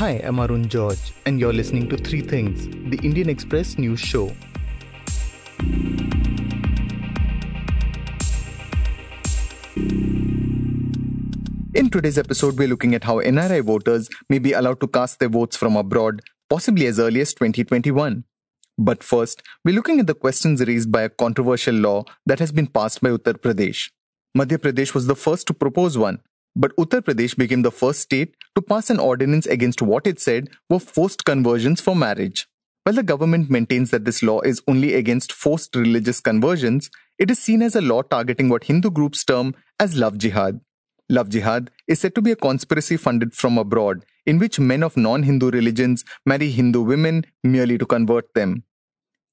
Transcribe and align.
Hi, 0.00 0.12
I'm 0.24 0.40
Arun 0.40 0.66
George, 0.66 1.12
and 1.26 1.38
you're 1.38 1.52
listening 1.52 1.86
to 1.90 1.98
Three 1.98 2.22
Things, 2.22 2.68
the 2.90 2.98
Indian 3.06 3.28
Express 3.28 3.76
news 3.76 4.00
show. 4.00 4.32
In 11.74 11.90
today's 11.90 12.16
episode, 12.16 12.58
we're 12.58 12.66
looking 12.66 12.94
at 12.94 13.04
how 13.04 13.16
NRI 13.16 13.62
voters 13.62 14.08
may 14.30 14.38
be 14.38 14.52
allowed 14.54 14.80
to 14.80 14.88
cast 14.88 15.18
their 15.18 15.28
votes 15.28 15.54
from 15.54 15.76
abroad, 15.76 16.22
possibly 16.48 16.86
as 16.86 16.98
early 16.98 17.20
as 17.20 17.34
2021. 17.34 18.24
But 18.78 19.04
first, 19.04 19.42
we're 19.66 19.74
looking 19.74 20.00
at 20.00 20.06
the 20.06 20.14
questions 20.14 20.66
raised 20.66 20.90
by 20.90 21.02
a 21.02 21.10
controversial 21.10 21.74
law 21.74 22.04
that 22.24 22.38
has 22.38 22.52
been 22.52 22.68
passed 22.68 23.02
by 23.02 23.10
Uttar 23.10 23.34
Pradesh. 23.34 23.90
Madhya 24.34 24.56
Pradesh 24.56 24.94
was 24.94 25.08
the 25.08 25.14
first 25.14 25.46
to 25.48 25.52
propose 25.52 25.98
one, 25.98 26.20
but 26.56 26.74
Uttar 26.76 27.00
Pradesh 27.00 27.36
became 27.36 27.62
the 27.62 27.70
first 27.70 28.00
state 28.00 28.34
to 28.54 28.62
pass 28.62 28.90
an 28.90 28.98
ordinance 28.98 29.46
against 29.46 29.82
what 29.82 30.06
it 30.06 30.20
said 30.20 30.48
were 30.68 30.80
forced 30.80 31.24
conversions 31.24 31.80
for 31.80 31.94
marriage. 31.94 32.46
While 32.84 32.96
the 32.96 33.02
government 33.02 33.50
maintains 33.50 33.90
that 33.90 34.04
this 34.04 34.22
law 34.22 34.40
is 34.40 34.62
only 34.66 34.94
against 34.94 35.32
forced 35.32 35.76
religious 35.76 36.20
conversions, 36.20 36.90
it 37.18 37.30
is 37.30 37.38
seen 37.38 37.62
as 37.62 37.76
a 37.76 37.80
law 37.80 38.02
targeting 38.02 38.48
what 38.48 38.64
Hindu 38.64 38.90
groups 38.90 39.24
term 39.24 39.54
as 39.78 39.96
love 39.96 40.18
jihad. 40.18 40.60
Love 41.08 41.28
jihad 41.28 41.70
is 41.86 42.00
said 42.00 42.14
to 42.14 42.22
be 42.22 42.30
a 42.30 42.36
conspiracy 42.36 42.96
funded 42.96 43.34
from 43.34 43.58
abroad 43.58 44.04
in 44.26 44.38
which 44.38 44.58
men 44.58 44.82
of 44.82 44.96
non 44.96 45.22
Hindu 45.24 45.50
religions 45.50 46.04
marry 46.24 46.50
Hindu 46.50 46.82
women 46.82 47.24
merely 47.44 47.78
to 47.78 47.86
convert 47.86 48.32
them. 48.34 48.64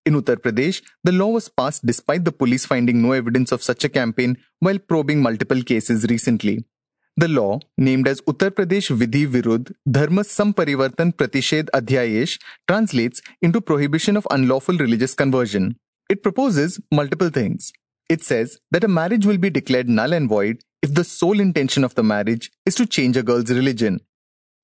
In 0.05 0.13
Uttar 0.13 0.37
Pradesh, 0.37 0.81
the 1.03 1.11
law 1.11 1.27
was 1.27 1.49
passed 1.49 1.85
despite 1.85 2.25
the 2.25 2.31
police 2.31 2.65
finding 2.65 3.01
no 3.01 3.11
evidence 3.11 3.51
of 3.51 3.61
such 3.61 3.83
a 3.83 3.89
campaign 3.89 4.37
while 4.59 4.79
probing 4.79 5.21
multiple 5.21 5.61
cases 5.61 6.05
recently. 6.09 6.65
The 7.19 7.27
law, 7.27 7.59
named 7.79 8.07
as 8.07 8.21
Uttar 8.21 8.51
Pradesh 8.51 8.95
Vidhi 8.95 9.25
Virudh 9.25 9.73
Dharma 9.89 10.21
Samparivartan 10.21 11.13
Pratished 11.13 11.67
Adhyadesh, 11.73 12.39
translates 12.67 13.23
into 13.41 13.59
prohibition 13.59 14.15
of 14.15 14.27
unlawful 14.29 14.77
religious 14.77 15.15
conversion. 15.15 15.77
It 16.11 16.21
proposes 16.21 16.79
multiple 16.91 17.29
things. 17.29 17.73
It 18.07 18.23
says 18.23 18.59
that 18.69 18.83
a 18.83 18.87
marriage 18.87 19.25
will 19.25 19.39
be 19.39 19.49
declared 19.49 19.89
null 19.89 20.13
and 20.13 20.29
void 20.29 20.59
if 20.83 20.93
the 20.93 21.03
sole 21.03 21.39
intention 21.39 21.83
of 21.83 21.95
the 21.95 22.03
marriage 22.03 22.51
is 22.67 22.75
to 22.75 22.85
change 22.85 23.17
a 23.17 23.23
girl's 23.23 23.49
religion. 23.49 23.99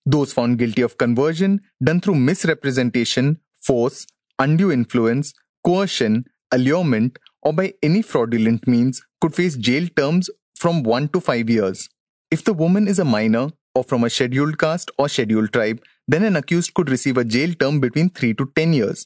Those 0.06 0.32
found 0.32 0.60
guilty 0.60 0.84
of 0.84 1.00
conversion 1.00 1.60
done 1.84 2.02
through 2.02 2.16
misrepresentation, 2.16 3.40
force, 3.64 4.06
undue 4.38 4.72
influence, 4.72 5.34
coercion, 5.66 6.26
allurement, 6.52 7.18
or 7.42 7.52
by 7.52 7.74
any 7.82 8.04
fraudulent 8.04 8.68
means 8.68 9.02
could 9.22 9.34
face 9.34 9.56
jail 9.56 9.88
terms 9.98 10.30
from 10.56 10.84
1 10.84 11.10
to 11.10 11.20
5 11.20 11.50
years. 11.50 11.90
If 12.34 12.44
the 12.44 12.54
woman 12.54 12.88
is 12.88 12.98
a 12.98 13.06
minor 13.06 13.50
or 13.76 13.84
from 13.84 14.04
a 14.04 14.10
scheduled 14.10 14.58
caste 14.58 14.90
or 14.98 15.08
scheduled 15.08 15.54
tribe, 15.54 15.80
then 16.08 16.24
an 16.24 16.36
accused 16.36 16.74
could 16.74 16.90
receive 16.90 17.18
a 17.18 17.24
jail 17.24 17.54
term 17.54 17.80
between 17.80 18.10
3 18.10 18.34
to 18.34 18.52
10 18.56 18.74
years. 18.74 19.06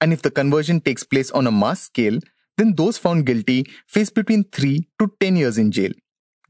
And 0.00 0.12
if 0.12 0.22
the 0.22 0.32
conversion 0.32 0.80
takes 0.80 1.04
place 1.04 1.30
on 1.30 1.46
a 1.46 1.52
mass 1.52 1.82
scale, 1.82 2.18
then 2.58 2.74
those 2.74 2.98
found 2.98 3.26
guilty 3.26 3.64
face 3.86 4.10
between 4.10 4.42
3 4.50 4.88
to 4.98 5.12
10 5.20 5.36
years 5.36 5.56
in 5.56 5.70
jail. 5.70 5.92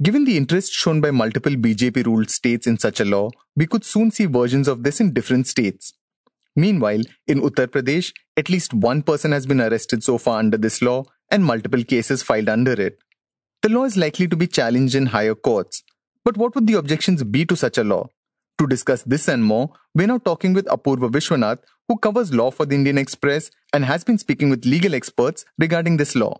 Given 0.02 0.24
the 0.24 0.38
interest 0.38 0.72
shown 0.72 1.02
by 1.02 1.10
multiple 1.10 1.52
BJP 1.52 2.06
ruled 2.06 2.30
states 2.30 2.66
in 2.66 2.78
such 2.78 3.00
a 3.00 3.04
law, 3.04 3.28
we 3.54 3.66
could 3.66 3.84
soon 3.84 4.10
see 4.10 4.24
versions 4.24 4.66
of 4.66 4.82
this 4.82 5.00
in 5.00 5.12
different 5.12 5.46
states. 5.46 5.92
Meanwhile, 6.56 7.02
in 7.26 7.42
Uttar 7.42 7.66
Pradesh, 7.66 8.14
at 8.38 8.48
least 8.48 8.72
one 8.72 9.02
person 9.02 9.32
has 9.32 9.44
been 9.44 9.60
arrested 9.60 10.02
so 10.02 10.16
far 10.16 10.38
under 10.38 10.56
this 10.56 10.80
law 10.80 11.04
and 11.30 11.44
multiple 11.44 11.84
cases 11.84 12.22
filed 12.22 12.48
under 12.48 12.72
it. 12.72 12.96
The 13.60 13.68
law 13.68 13.84
is 13.84 13.98
likely 13.98 14.26
to 14.28 14.36
be 14.36 14.46
challenged 14.46 14.94
in 14.94 15.06
higher 15.06 15.34
courts, 15.34 15.82
but 16.24 16.36
what 16.36 16.54
would 16.54 16.66
the 16.66 16.74
objections 16.74 17.22
be 17.22 17.44
to 17.44 17.56
such 17.56 17.78
a 17.78 17.84
law? 17.84 18.08
To 18.58 18.66
discuss 18.66 19.02
this 19.02 19.28
and 19.28 19.44
more, 19.44 19.70
we're 19.94 20.06
now 20.06 20.18
talking 20.18 20.54
with 20.54 20.66
Apurva 20.66 21.10
Vishwanath, 21.10 21.58
who 21.88 21.98
covers 21.98 22.32
law 22.32 22.50
for 22.50 22.64
the 22.64 22.74
Indian 22.74 22.98
Express 22.98 23.50
and 23.72 23.84
has 23.84 24.04
been 24.04 24.16
speaking 24.16 24.48
with 24.48 24.64
legal 24.64 24.94
experts 24.94 25.44
regarding 25.58 25.96
this 25.96 26.14
law. 26.14 26.38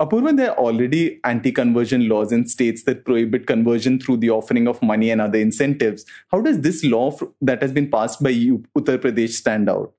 Apurva, 0.00 0.36
there 0.36 0.50
are 0.50 0.58
already 0.58 1.20
anti 1.24 1.52
conversion 1.52 2.08
laws 2.08 2.32
in 2.32 2.46
states 2.46 2.82
that 2.84 3.04
prohibit 3.04 3.46
conversion 3.46 3.98
through 3.98 4.18
the 4.18 4.30
offering 4.30 4.66
of 4.68 4.82
money 4.82 5.10
and 5.10 5.20
other 5.20 5.38
incentives. 5.38 6.04
How 6.30 6.40
does 6.40 6.60
this 6.60 6.84
law 6.84 7.16
that 7.40 7.62
has 7.62 7.72
been 7.72 7.90
passed 7.90 8.22
by 8.22 8.32
Uttar 8.32 8.98
Pradesh 8.98 9.30
stand 9.30 9.70
out? 9.70 9.92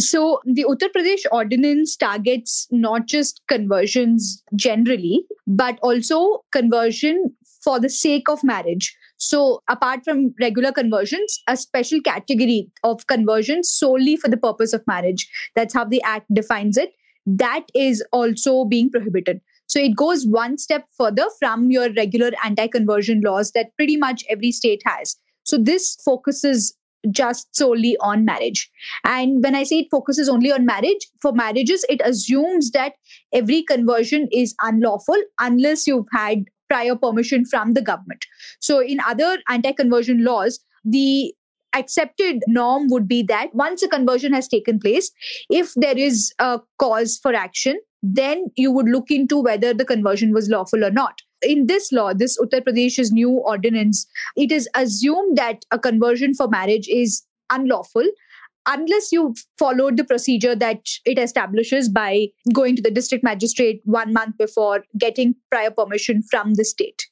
So, 0.00 0.40
the 0.44 0.64
Uttar 0.64 0.88
Pradesh 0.96 1.24
ordinance 1.30 1.96
targets 1.96 2.68
not 2.70 3.06
just 3.06 3.42
conversions 3.48 4.42
generally, 4.54 5.24
but 5.46 5.78
also 5.82 6.44
conversion 6.52 7.34
for 7.60 7.80
the 7.80 7.88
sake 7.88 8.28
of 8.28 8.42
marriage. 8.44 8.96
So, 9.16 9.62
apart 9.68 10.04
from 10.04 10.34
regular 10.40 10.72
conversions, 10.72 11.42
a 11.48 11.56
special 11.56 12.00
category 12.00 12.70
of 12.84 13.06
conversions 13.08 13.70
solely 13.70 14.16
for 14.16 14.28
the 14.28 14.36
purpose 14.36 14.72
of 14.72 14.86
marriage. 14.86 15.28
That's 15.56 15.74
how 15.74 15.84
the 15.84 16.00
Act 16.02 16.32
defines 16.32 16.76
it. 16.76 16.92
That 17.26 17.66
is 17.74 18.02
also 18.12 18.64
being 18.64 18.90
prohibited. 18.90 19.40
So, 19.66 19.80
it 19.80 19.96
goes 19.96 20.24
one 20.26 20.56
step 20.56 20.86
further 20.96 21.26
from 21.40 21.70
your 21.70 21.92
regular 21.94 22.30
anti 22.44 22.68
conversion 22.68 23.20
laws 23.22 23.50
that 23.52 23.74
pretty 23.76 23.96
much 23.96 24.24
every 24.30 24.52
state 24.52 24.82
has. 24.86 25.16
So, 25.42 25.58
this 25.58 25.96
focuses 26.04 26.74
just 27.10 27.54
solely 27.56 27.96
on 28.00 28.24
marriage. 28.24 28.70
And 29.04 29.42
when 29.42 29.54
I 29.54 29.62
say 29.62 29.80
it 29.80 29.88
focuses 29.90 30.28
only 30.28 30.52
on 30.52 30.66
marriage, 30.66 31.06
for 31.20 31.32
marriages, 31.32 31.84
it 31.88 32.00
assumes 32.04 32.70
that 32.72 32.94
every 33.32 33.62
conversion 33.62 34.28
is 34.32 34.54
unlawful 34.60 35.20
unless 35.40 35.86
you've 35.86 36.08
had 36.12 36.44
prior 36.68 36.94
permission 36.94 37.44
from 37.44 37.74
the 37.74 37.82
government. 37.82 38.24
So, 38.60 38.80
in 38.80 39.00
other 39.06 39.38
anti 39.48 39.72
conversion 39.72 40.24
laws, 40.24 40.60
the 40.84 41.34
accepted 41.74 42.42
norm 42.46 42.88
would 42.88 43.06
be 43.06 43.22
that 43.24 43.54
once 43.54 43.82
a 43.82 43.88
conversion 43.88 44.32
has 44.32 44.48
taken 44.48 44.78
place, 44.78 45.10
if 45.50 45.74
there 45.74 45.96
is 45.96 46.32
a 46.38 46.60
cause 46.78 47.18
for 47.22 47.34
action, 47.34 47.78
then 48.02 48.46
you 48.56 48.70
would 48.70 48.88
look 48.88 49.10
into 49.10 49.40
whether 49.40 49.74
the 49.74 49.84
conversion 49.84 50.32
was 50.32 50.48
lawful 50.48 50.84
or 50.84 50.90
not. 50.90 51.20
In 51.42 51.66
this 51.66 51.92
law, 51.92 52.12
this 52.14 52.38
Uttar 52.38 52.62
Pradesh's 52.62 53.12
new 53.12 53.30
ordinance, 53.30 54.06
it 54.36 54.50
is 54.50 54.68
assumed 54.74 55.36
that 55.36 55.64
a 55.70 55.78
conversion 55.78 56.34
for 56.34 56.48
marriage 56.48 56.88
is 56.88 57.22
unlawful 57.50 58.04
unless 58.68 59.10
you 59.10 59.34
followed 59.58 59.96
the 59.96 60.04
procedure 60.04 60.54
that 60.54 60.80
it 61.04 61.18
establishes 61.18 61.88
by 61.88 62.26
going 62.52 62.76
to 62.76 62.82
the 62.82 62.90
district 62.90 63.24
magistrate 63.24 63.80
one 63.84 64.12
month 64.12 64.36
before 64.38 64.84
getting 64.96 65.34
prior 65.50 65.70
permission 65.70 66.22
from 66.30 66.54
the 66.54 66.64
state. 66.64 67.06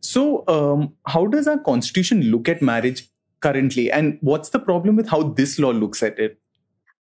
So, 0.00 0.44
um, 0.46 0.94
how 1.06 1.26
does 1.26 1.48
our 1.48 1.58
constitution 1.58 2.22
look 2.22 2.48
at 2.48 2.62
marriage 2.62 3.08
currently, 3.40 3.90
and 3.90 4.18
what's 4.20 4.50
the 4.50 4.60
problem 4.60 4.96
with 4.96 5.08
how 5.08 5.22
this 5.24 5.58
law 5.58 5.70
looks 5.70 6.02
at 6.02 6.18
it? 6.18 6.38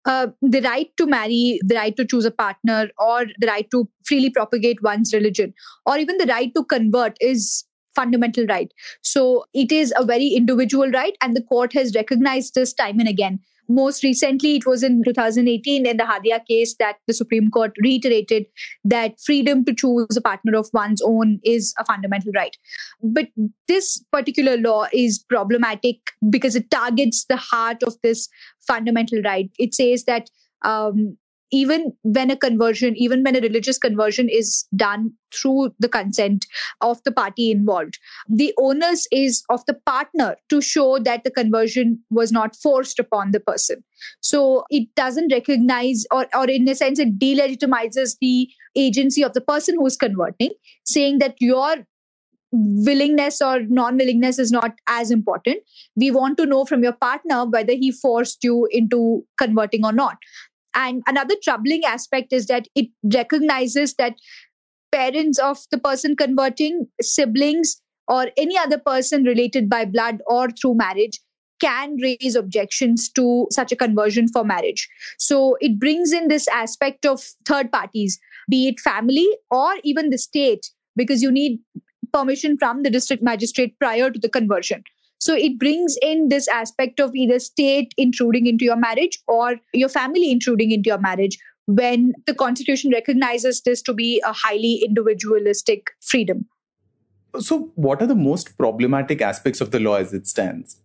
Uh, 0.07 0.29
the 0.43 0.61
right 0.61 0.91
to 0.97 1.07
marry, 1.07 1.59
the 1.65 1.75
right 1.75 1.97
to 1.97 2.05
choose 2.05 2.25
a 2.25 2.31
partner, 2.31 2.89
or 2.99 3.27
the 3.39 3.47
right 3.47 3.71
to 3.71 3.89
freely 4.05 4.31
propagate 4.31 4.83
one's 4.83 5.13
religion, 5.13 5.53
or 5.87 5.99
even 5.99 6.17
the 6.17 6.27
right 6.27 6.55
to 6.55 6.65
convert 6.65 7.17
is 7.21 7.65
fundamental 7.95 8.47
right. 8.47 8.73
So 9.03 9.45
it 9.55 9.71
is 9.71 9.93
a 9.97 10.05
very 10.05 10.29
individual 10.29 10.91
right, 10.91 11.17
and 11.21 11.37
the 11.37 11.43
court 11.43 11.73
has 11.75 11.95
recognized 11.95 12.55
this 12.55 12.73
time 12.73 12.99
and 13.01 13.09
again. 13.09 13.41
Most 13.69 14.03
recently, 14.03 14.57
it 14.57 14.67
was 14.67 14.83
in 14.83 15.03
2018 15.05 15.87
in 15.87 15.97
the 15.97 16.05
Hadia 16.05 16.45
case 16.47 16.75
that 16.79 16.97
the 17.07 17.15
Supreme 17.15 17.51
Court 17.51 17.73
reiterated 17.83 18.47
that 18.85 19.21
freedom 19.25 19.65
to 19.65 19.75
choose 19.75 20.17
a 20.17 20.21
partner 20.21 20.57
of 20.57 20.69
one's 20.73 21.03
own 21.03 21.41
is 21.45 21.75
a 21.79 21.85
fundamental 21.85 22.33
right. 22.35 22.57
But 23.03 23.29
this 23.69 24.03
particular 24.13 24.57
law 24.57 24.87
is 24.93 25.25
problematic 25.29 25.97
because 26.31 26.55
it 26.57 26.71
targets 26.71 27.25
the 27.29 27.37
heart 27.37 27.83
of 27.83 27.95
this 28.03 28.29
fundamental 28.67 29.21
right. 29.23 29.51
It 29.59 29.75
says 29.75 30.05
that 30.05 30.31
um, 30.63 31.17
even 31.51 31.93
when 32.03 32.31
a 32.31 32.37
conversion, 32.37 32.97
even 32.97 33.23
when 33.23 33.37
a 33.37 33.41
religious 33.41 33.79
conversion 33.79 34.29
is 34.29 34.67
done 34.75 35.13
through 35.33 35.73
the 35.79 35.89
consent 35.89 36.47
of 36.81 37.03
the 37.05 37.13
party 37.13 37.51
involved, 37.51 37.99
the 38.29 38.53
onus 38.59 39.07
is 39.13 39.45
of 39.51 39.65
the 39.67 39.75
partner 39.87 40.37
to 40.49 40.61
show 40.61 40.99
that 40.99 41.25
the 41.25 41.31
conversion 41.31 41.99
was 42.11 42.33
not 42.33 42.57
forced 42.57 42.99
upon 42.99 43.31
the 43.31 43.41
person. 43.41 43.85
So 44.21 44.65
it 44.71 44.89
doesn't 44.97 45.33
recognize, 45.33 46.05
or, 46.11 46.27
or 46.35 46.49
in 46.49 46.69
a 46.69 46.75
sense, 46.75 46.99
it 46.99 47.19
delegitimizes 47.19 48.17
the 48.21 48.49
agency 48.77 49.23
of 49.23 49.35
the 49.35 49.41
person 49.41 49.77
who 49.77 49.87
is 49.87 49.97
converting, 49.97 50.51
saying 50.85 51.19
that 51.19 51.37
your 51.41 51.77
willingness 52.55 53.43
or 53.43 53.61
non 53.63 53.97
willingness 53.97 54.39
is 54.39 54.53
not 54.53 54.73
as 54.87 55.11
important. 55.11 55.59
We 55.97 56.11
want 56.11 56.37
to 56.39 56.47
know 56.47 56.65
from 56.65 56.83
your 56.83 56.93
partner 56.93 57.45
whether 57.47 57.73
he 57.73 57.91
forced 57.91 58.45
you 58.45 58.69
into 58.71 59.25
converting 59.39 59.85
or 59.85 59.93
not. 59.93 60.19
And 60.75 61.03
another 61.07 61.35
troubling 61.43 61.85
aspect 61.85 62.33
is 62.33 62.47
that 62.47 62.67
it 62.75 62.89
recognizes 63.13 63.95
that 63.95 64.15
parents 64.93 65.39
of 65.39 65.59
the 65.71 65.79
person 65.79 66.17
converting, 66.17 66.87
siblings, 67.01 67.81
or 68.09 68.29
any 68.37 68.59
other 68.59 68.79
person 68.79 69.25
related 69.25 69.69
by 69.69 69.85
blood 69.85 70.21
or 70.27 70.51
through 70.51 70.75
marriage 70.75 71.21
can 71.61 71.97
raise 72.03 72.35
objections 72.35 73.11
to 73.13 73.47
such 73.51 73.73
a 73.73 73.77
conversion 73.77 74.29
for 74.29 74.45
marriage. 74.45 74.89
So 75.19 75.57
it 75.61 75.79
brings 75.79 76.13
in 76.13 76.29
this 76.29 76.47
aspect 76.49 77.07
of 77.07 77.23
third 77.47 77.73
parties, 77.73 78.19
be 78.51 78.69
it 78.69 78.81
family 78.81 79.27
or 79.51 79.75
even 79.83 80.11
the 80.11 80.19
state, 80.19 80.67
because 80.97 81.23
you 81.23 81.33
need 81.33 81.61
permission 82.13 82.59
from 82.59 82.83
the 82.83 82.91
district 82.91 83.23
magistrate 83.23 83.79
prior 83.79 84.11
to 84.11 84.19
the 84.19 84.29
conversion. 84.29 84.85
So 85.25 85.35
it 85.35 85.59
brings 85.59 85.97
in 86.03 86.29
this 86.29 86.47
aspect 86.49 87.01
of 87.01 87.15
either 87.15 87.39
state 87.39 87.95
intruding 87.97 88.47
into 88.47 88.63
your 88.63 88.77
marriage 88.77 89.19
or 89.27 89.57
your 89.73 89.89
family 89.89 90.31
intruding 90.31 90.71
into 90.71 90.89
your 90.89 90.99
marriage 90.99 91.39
when 91.65 92.13
the 92.27 92.35
constitution 92.35 92.91
recognizes 92.91 93.63
this 93.63 93.81
to 93.85 93.95
be 93.95 94.23
a 94.27 94.35
highly 94.35 94.83
individualistic 94.87 95.93
freedom. 96.03 96.47
So, 97.41 97.73
what 97.75 98.03
are 98.03 98.07
the 98.07 98.15
most 98.15 98.59
problematic 98.59 99.23
aspects 99.23 99.63
of 99.63 99.71
the 99.71 99.81
law 99.81 99.95
as 99.95 100.13
it 100.13 100.27
stands? 100.27 100.83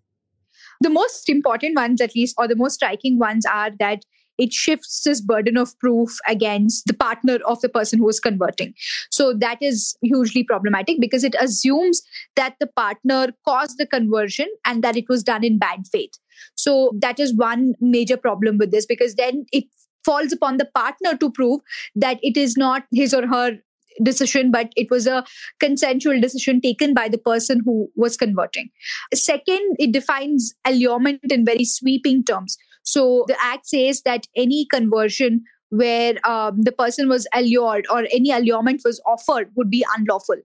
The 0.80 0.90
most 0.90 1.28
important 1.28 1.76
ones, 1.76 2.00
at 2.00 2.16
least, 2.16 2.36
or 2.38 2.48
the 2.48 2.56
most 2.56 2.76
striking 2.76 3.20
ones, 3.20 3.46
are 3.46 3.72
that 3.80 4.06
it 4.40 4.54
shifts 4.54 5.04
this 5.04 5.22
burden 5.22 5.58
of 5.58 5.78
proof 5.80 6.18
against 6.28 6.86
the 6.88 6.94
partner 6.94 7.38
of 7.46 7.62
the 7.62 7.70
person 7.70 8.00
who 8.00 8.10
is 8.10 8.20
converting. 8.20 8.74
So 9.12 9.34
that 9.34 9.62
is 9.62 9.96
hugely 10.02 10.44
problematic 10.44 10.98
because 11.00 11.24
it 11.24 11.36
assumes 11.40 12.02
that 12.36 12.56
the 12.60 12.68
partner 12.68 13.34
caused 13.46 13.78
the 13.78 13.86
conversion 13.86 14.48
and 14.66 14.84
that 14.84 14.98
it 14.98 15.06
was 15.10 15.24
done 15.24 15.44
in 15.44 15.60
bad 15.60 15.82
faith. 15.92 16.14
So 16.56 16.94
that 17.02 17.20
is 17.20 17.36
one 17.36 17.74
major 17.82 18.18
problem 18.18 18.58
with 18.58 18.72
this 18.72 18.86
because 18.86 19.16
then 19.16 19.46
it 19.52 19.66
falls 20.06 20.32
upon 20.32 20.58
the 20.58 20.70
partner 20.74 21.18
to 21.18 21.32
prove 21.32 21.60
that 21.96 22.20
it 22.22 22.38
is 22.38 22.56
not 22.56 22.84
his 22.92 23.14
or 23.14 23.28
her 23.28 23.58
decision, 24.02 24.52
but 24.52 24.72
it 24.76 24.90
was 24.90 25.08
a 25.08 25.26
consensual 25.60 26.20
decision 26.22 26.62
taken 26.62 26.94
by 26.94 27.10
the 27.10 27.18
person 27.18 27.62
who 27.66 27.90
was 27.96 28.16
converting. 28.16 28.70
Second, 29.14 29.76
it 29.78 29.92
defines 29.92 30.54
allurement 30.66 31.20
in 31.30 31.46
very 31.46 31.66
sweeping 31.66 32.24
terms. 32.24 32.58
So 32.84 33.26
the 33.28 33.38
act 33.42 33.68
says 33.68 34.02
that 34.04 34.26
any 34.36 34.66
conversion 34.66 35.44
where 35.70 36.16
um, 36.28 36.62
the 36.62 36.72
person 36.72 37.08
was 37.10 37.28
allured 37.34 37.86
or 37.92 38.06
any 38.12 38.32
allurement 38.32 38.82
was 38.84 39.02
offered 39.06 39.52
would 39.56 39.70
be 39.70 39.86
unlawful. 39.98 40.38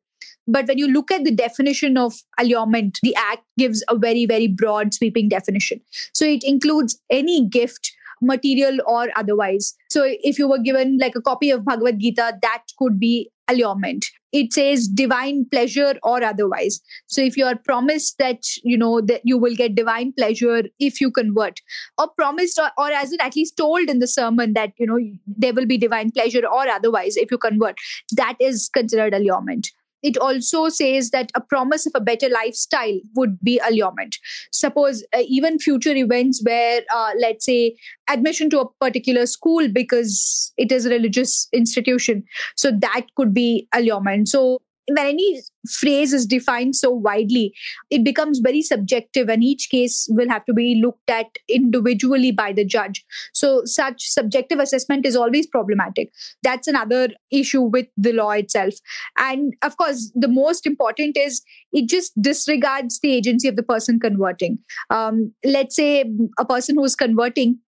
But 0.47 0.67
when 0.69 0.79
you 0.79 0.89
look 0.89 1.11
at 1.11 1.25
the 1.25 1.31
definition 1.31 1.97
of 1.97 2.15
allurement, 2.39 2.99
the 3.03 3.15
act 3.17 3.43
gives 3.57 3.83
a 3.89 3.97
very, 3.97 4.27
very 4.27 4.47
broad, 4.47 4.93
sweeping 4.93 5.29
definition. 5.29 5.81
So 6.13 6.27
it 6.27 6.45
includes 6.45 7.01
any 7.11 7.47
gift 7.49 7.91
material 8.21 8.79
or 8.87 9.09
otherwise. 9.17 9.75
So 9.91 10.03
if 10.05 10.39
you 10.39 10.49
were 10.49 10.59
given 10.59 10.99
like 11.01 11.15
a 11.17 11.23
copy 11.23 11.51
of 11.51 11.65
Bhagavad 11.65 11.99
Gita, 11.99 12.39
that 12.43 12.63
could 12.79 13.01
be 13.01 13.31
allurement. 13.49 14.07
It 14.35 14.53
says 14.53 14.89
divine 14.89 15.47
pleasure 15.51 15.95
or 16.03 16.23
otherwise. 16.25 16.81
So 17.07 17.23
if 17.23 17.37
you 17.37 17.47
are 17.47 17.55
promised 17.57 18.19
that, 18.19 18.43
you 18.65 18.77
know, 18.77 19.01
that 19.03 19.21
you 19.23 19.39
will 19.39 19.55
get 19.55 19.77
divine 19.77 20.13
pleasure 20.13 20.65
if 20.81 21.01
you 21.01 21.13
convert, 21.13 21.61
or 21.99 22.09
promised 22.17 22.59
or, 22.59 22.71
or 22.77 22.91
as 22.91 23.13
it 23.13 23.21
at 23.21 23.37
least 23.37 23.57
told 23.57 23.89
in 23.89 24.01
the 24.01 24.09
sermon 24.09 24.53
that, 24.55 24.73
you 24.77 24.87
know, 24.87 24.99
there 25.27 25.55
will 25.55 25.67
be 25.67 25.79
divine 25.79 26.11
pleasure 26.11 26.45
or 26.45 26.67
otherwise 26.67 27.17
if 27.17 27.31
you 27.31 27.39
convert, 27.39 27.77
that 28.17 28.35
is 28.41 28.69
considered 28.75 29.15
allurement 29.15 29.71
it 30.05 30.19
also 30.19 30.69
says 30.69 31.11
that 31.11 31.33
a 31.35 31.41
promise 31.41 31.87
of 31.87 31.93
a 31.95 32.01
better 32.01 32.29
lifestyle 32.29 33.01
would 33.17 33.41
be 33.41 33.59
allurement. 33.67 34.19
Suppose 34.53 35.03
uh, 35.15 35.23
even 35.27 35.59
future 35.59 35.97
events 35.97 36.43
where, 36.45 36.83
uh, 36.95 37.13
let's 37.19 37.47
say, 37.47 37.75
admission 38.09 38.51
to 38.51 38.61
a 38.61 38.71
particular 38.81 39.25
school 39.25 39.67
because 39.67 40.53
it 40.59 40.71
is 40.71 40.85
a 40.85 40.91
religious 40.91 41.49
institution. 41.55 42.23
So 42.55 42.71
that 42.71 43.07
could 43.17 43.33
be 43.33 43.67
allurement. 43.73 44.29
So 44.29 44.61
when 44.89 45.07
any 45.07 45.41
phrase 45.71 46.13
is 46.13 46.27
defined 46.27 46.77
so 46.77 46.91
widely, 46.91 47.55
it 47.91 48.05
becomes 48.05 48.39
very 48.39 48.63
subjective, 48.63 49.29
and 49.29 49.43
each 49.43 49.69
case 49.71 50.07
will 50.11 50.29
have 50.29 50.45
to 50.47 50.53
be 50.53 50.81
looked 50.83 51.09
at 51.09 51.27
individually 51.49 52.33
by 52.33 52.53
the 52.53 52.65
judge. 52.65 53.05
So, 53.33 53.63
such 53.65 54.09
subjective 54.09 54.59
assessment 54.59 55.07
is 55.07 55.17
always 55.17 55.47
problematic. 55.47 56.13
That's 56.43 56.69
another 56.69 57.09
issue 57.31 57.63
with 57.63 57.87
the 57.97 58.13
law 58.13 58.31
itself. 58.31 58.75
And 59.19 59.55
of 59.63 59.77
course, 59.77 60.13
the 60.15 60.29
most 60.29 60.67
important 60.67 61.17
is 61.17 61.43
it 61.73 61.89
just 61.89 62.13
disregards 62.21 63.01
the 63.01 63.15
agency 63.15 63.49
of 63.49 63.57
the 63.57 63.63
person 63.63 63.99
converting. 64.01 64.59
Um, 64.91 65.33
let's 65.45 65.77
say 65.77 66.05
a 66.39 66.45
person 66.45 66.77
who 66.77 66.85
is 66.85 66.95
converting 66.95 67.59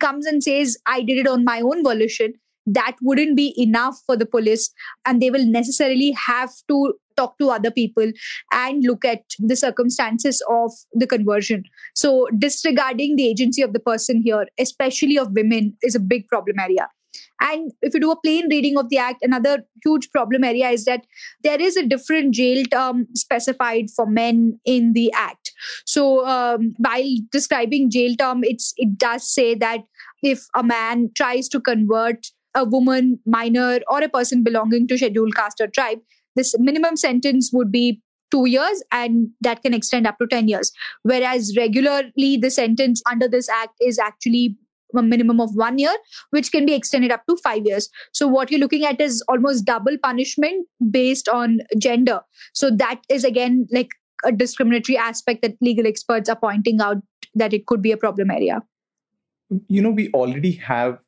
comes 0.00 0.26
and 0.26 0.42
says, 0.42 0.76
I 0.86 1.02
did 1.02 1.18
it 1.18 1.26
on 1.26 1.44
my 1.44 1.60
own 1.60 1.82
volition 1.82 2.34
that 2.74 2.96
wouldn't 3.02 3.36
be 3.36 3.54
enough 3.56 4.00
for 4.06 4.16
the 4.16 4.26
police 4.26 4.72
and 5.04 5.22
they 5.22 5.30
will 5.30 5.46
necessarily 5.46 6.10
have 6.12 6.50
to 6.68 6.94
talk 7.16 7.36
to 7.38 7.50
other 7.50 7.70
people 7.70 8.10
and 8.52 8.84
look 8.84 9.04
at 9.04 9.22
the 9.38 9.56
circumstances 9.56 10.42
of 10.48 10.72
the 10.92 11.06
conversion 11.06 11.64
so 11.94 12.28
disregarding 12.38 13.16
the 13.16 13.28
agency 13.28 13.62
of 13.62 13.72
the 13.72 13.80
person 13.80 14.22
here 14.22 14.46
especially 14.58 15.18
of 15.18 15.32
women 15.32 15.76
is 15.82 15.94
a 15.94 16.00
big 16.00 16.26
problem 16.28 16.58
area 16.60 16.88
and 17.40 17.72
if 17.82 17.94
you 17.94 18.00
do 18.00 18.10
a 18.10 18.20
plain 18.20 18.48
reading 18.50 18.76
of 18.76 18.88
the 18.88 18.98
act, 18.98 19.22
another 19.22 19.64
huge 19.84 20.10
problem 20.10 20.42
area 20.42 20.70
is 20.70 20.84
that 20.86 21.06
there 21.44 21.60
is 21.60 21.76
a 21.76 21.86
different 21.86 22.34
jail 22.34 22.64
term 22.64 23.06
specified 23.14 23.90
for 23.94 24.06
men 24.06 24.58
in 24.64 24.92
the 24.92 25.12
act. 25.12 25.52
So 25.86 26.26
um, 26.26 26.74
while 26.78 27.08
describing 27.30 27.90
jail 27.90 28.14
term, 28.16 28.42
it's 28.42 28.74
it 28.76 28.98
does 28.98 29.32
say 29.32 29.54
that 29.54 29.80
if 30.22 30.46
a 30.54 30.64
man 30.64 31.10
tries 31.14 31.48
to 31.50 31.60
convert 31.60 32.26
a 32.58 32.64
woman, 32.64 33.18
minor, 33.24 33.78
or 33.88 34.02
a 34.02 34.08
person 34.08 34.42
belonging 34.42 34.86
to 34.88 34.98
scheduled 34.98 35.34
caste 35.34 35.60
or 35.60 35.68
tribe, 35.68 35.98
this 36.36 36.54
minimum 36.58 36.96
sentence 36.96 37.50
would 37.52 37.70
be 37.72 38.02
two 38.30 38.46
years 38.46 38.82
and 38.92 39.28
that 39.40 39.62
can 39.62 39.72
extend 39.72 40.06
up 40.06 40.18
to 40.18 40.26
10 40.26 40.48
years. 40.48 40.72
Whereas 41.02 41.54
regularly, 41.56 42.36
the 42.36 42.50
sentence 42.50 43.02
under 43.10 43.28
this 43.28 43.48
act 43.48 43.74
is 43.80 43.98
actually 43.98 44.56
a 44.96 45.02
minimum 45.02 45.40
of 45.40 45.54
one 45.54 45.78
year, 45.78 45.94
which 46.30 46.50
can 46.50 46.66
be 46.66 46.74
extended 46.74 47.10
up 47.10 47.22
to 47.28 47.36
five 47.36 47.64
years. 47.66 47.88
So, 48.12 48.26
what 48.26 48.50
you're 48.50 48.60
looking 48.60 48.84
at 48.84 49.00
is 49.00 49.22
almost 49.28 49.64
double 49.66 49.96
punishment 50.02 50.66
based 50.90 51.28
on 51.28 51.60
gender. 51.78 52.20
So, 52.54 52.70
that 52.70 53.00
is 53.10 53.24
again 53.24 53.66
like 53.70 53.90
a 54.24 54.32
discriminatory 54.32 54.96
aspect 54.96 55.42
that 55.42 55.56
legal 55.60 55.86
experts 55.86 56.28
are 56.28 56.36
pointing 56.36 56.80
out 56.80 56.96
that 57.34 57.52
it 57.52 57.66
could 57.66 57.82
be 57.82 57.92
a 57.92 57.96
problem 57.96 58.30
area. 58.30 58.62
You 59.68 59.82
know, 59.82 59.90
we 59.90 60.10
already 60.12 60.52
have 60.52 60.98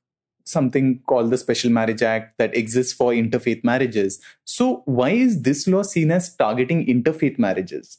something 0.51 1.01
called 1.07 1.31
the 1.31 1.39
Special 1.39 1.71
Marriage 1.71 2.03
Act 2.03 2.39
that 2.39 2.57
exists 2.57 2.93
for 2.93 3.13
interfaith 3.13 3.63
marriages. 3.65 4.21
So, 4.45 4.83
why 4.87 5.11
is 5.11 5.43
this 5.43 5.67
law 5.67 5.83
seen 5.83 6.11
as 6.11 6.35
targeting 6.37 6.87
interfaith 6.87 7.39
marriages? 7.39 7.99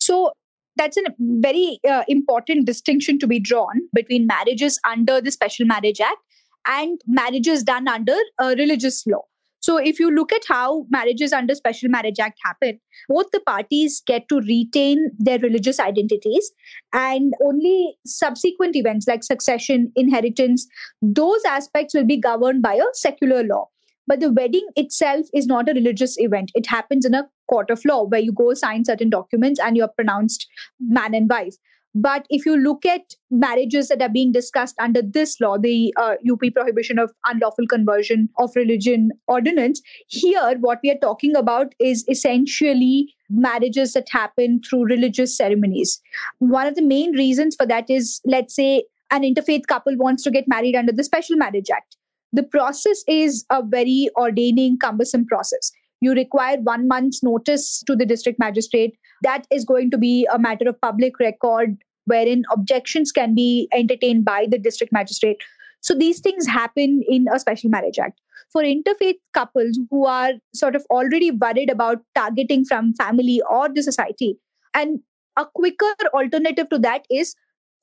So, 0.00 0.32
that's 0.76 0.96
a 0.96 1.02
very 1.18 1.80
uh, 1.88 2.04
important 2.06 2.64
distinction 2.64 3.18
to 3.18 3.26
be 3.26 3.40
drawn 3.40 3.80
between 3.92 4.26
marriages 4.26 4.78
under 4.88 5.20
the 5.20 5.32
Special 5.32 5.66
Marriage 5.66 6.00
Act 6.00 6.18
and 6.66 7.00
marriages 7.06 7.64
done 7.64 7.88
under 7.88 8.16
a 8.38 8.54
religious 8.54 9.04
law. 9.06 9.24
So, 9.60 9.76
if 9.76 9.98
you 9.98 10.10
look 10.10 10.32
at 10.32 10.42
how 10.46 10.86
marriages 10.88 11.32
under 11.32 11.54
Special 11.54 11.88
Marriage 11.88 12.18
Act 12.20 12.38
happen, 12.44 12.78
both 13.08 13.26
the 13.32 13.40
parties 13.40 14.02
get 14.06 14.28
to 14.28 14.40
retain 14.40 15.10
their 15.18 15.38
religious 15.38 15.80
identities, 15.80 16.50
and 16.92 17.34
only 17.42 17.96
subsequent 18.06 18.76
events 18.76 19.08
like 19.08 19.24
succession, 19.24 19.92
inheritance, 19.96 20.66
those 21.02 21.42
aspects 21.44 21.94
will 21.94 22.06
be 22.06 22.16
governed 22.16 22.62
by 22.62 22.74
a 22.74 22.94
secular 22.94 23.42
law. 23.42 23.68
But 24.06 24.20
the 24.20 24.32
wedding 24.32 24.66
itself 24.74 25.26
is 25.34 25.46
not 25.46 25.68
a 25.68 25.74
religious 25.74 26.18
event. 26.18 26.50
It 26.54 26.66
happens 26.66 27.04
in 27.04 27.14
a 27.14 27.28
court 27.50 27.70
of 27.70 27.84
law 27.84 28.04
where 28.04 28.20
you 28.20 28.32
go 28.32 28.54
sign 28.54 28.84
certain 28.86 29.10
documents 29.10 29.60
and 29.60 29.76
you're 29.76 29.88
pronounced 29.88 30.46
man 30.80 31.14
and 31.14 31.28
wife. 31.28 31.56
But 31.94 32.26
if 32.28 32.44
you 32.44 32.56
look 32.56 32.84
at 32.84 33.14
marriages 33.30 33.88
that 33.88 34.02
are 34.02 34.08
being 34.08 34.32
discussed 34.32 34.76
under 34.78 35.02
this 35.02 35.40
law, 35.40 35.58
the 35.58 35.92
uh, 35.96 36.14
UP 36.30 36.40
Prohibition 36.54 36.98
of 36.98 37.12
Unlawful 37.26 37.66
Conversion 37.66 38.28
of 38.38 38.50
Religion 38.54 39.10
Ordinance, 39.26 39.80
here 40.08 40.56
what 40.60 40.80
we 40.82 40.90
are 40.90 40.98
talking 41.00 41.34
about 41.34 41.74
is 41.80 42.04
essentially 42.08 43.12
marriages 43.30 43.94
that 43.94 44.08
happen 44.10 44.60
through 44.62 44.84
religious 44.84 45.36
ceremonies. 45.36 46.00
One 46.38 46.66
of 46.66 46.74
the 46.74 46.82
main 46.82 47.12
reasons 47.12 47.56
for 47.56 47.66
that 47.66 47.88
is, 47.88 48.20
let's 48.24 48.54
say, 48.54 48.84
an 49.10 49.22
interfaith 49.22 49.66
couple 49.66 49.96
wants 49.96 50.22
to 50.24 50.30
get 50.30 50.46
married 50.46 50.76
under 50.76 50.92
the 50.92 51.04
Special 51.04 51.36
Marriage 51.36 51.70
Act. 51.72 51.96
The 52.32 52.42
process 52.42 53.02
is 53.08 53.46
a 53.50 53.62
very 53.62 54.10
ordaining, 54.16 54.78
cumbersome 54.78 55.26
process 55.26 55.72
you 56.00 56.12
require 56.14 56.58
one 56.58 56.88
month's 56.88 57.22
notice 57.22 57.82
to 57.86 57.96
the 57.96 58.06
district 58.06 58.38
magistrate. 58.38 58.96
That 59.22 59.46
is 59.50 59.64
going 59.64 59.90
to 59.90 59.98
be 59.98 60.26
a 60.32 60.38
matter 60.38 60.68
of 60.68 60.80
public 60.80 61.18
record 61.18 61.76
wherein 62.04 62.44
objections 62.52 63.12
can 63.12 63.34
be 63.34 63.68
entertained 63.72 64.24
by 64.24 64.46
the 64.50 64.58
district 64.58 64.92
magistrate. 64.92 65.42
So 65.80 65.94
these 65.94 66.20
things 66.20 66.46
happen 66.46 67.02
in 67.08 67.26
a 67.32 67.38
special 67.38 67.70
marriage 67.70 67.98
act. 67.98 68.20
For 68.52 68.62
interfaith 68.62 69.18
couples 69.34 69.78
who 69.90 70.06
are 70.06 70.32
sort 70.54 70.74
of 70.74 70.84
already 70.90 71.30
worried 71.30 71.70
about 71.70 71.98
targeting 72.14 72.64
from 72.64 72.94
family 72.94 73.42
or 73.48 73.68
the 73.68 73.82
society, 73.82 74.38
and 74.74 75.00
a 75.36 75.44
quicker 75.54 75.92
alternative 76.14 76.68
to 76.70 76.78
that 76.78 77.04
is 77.10 77.34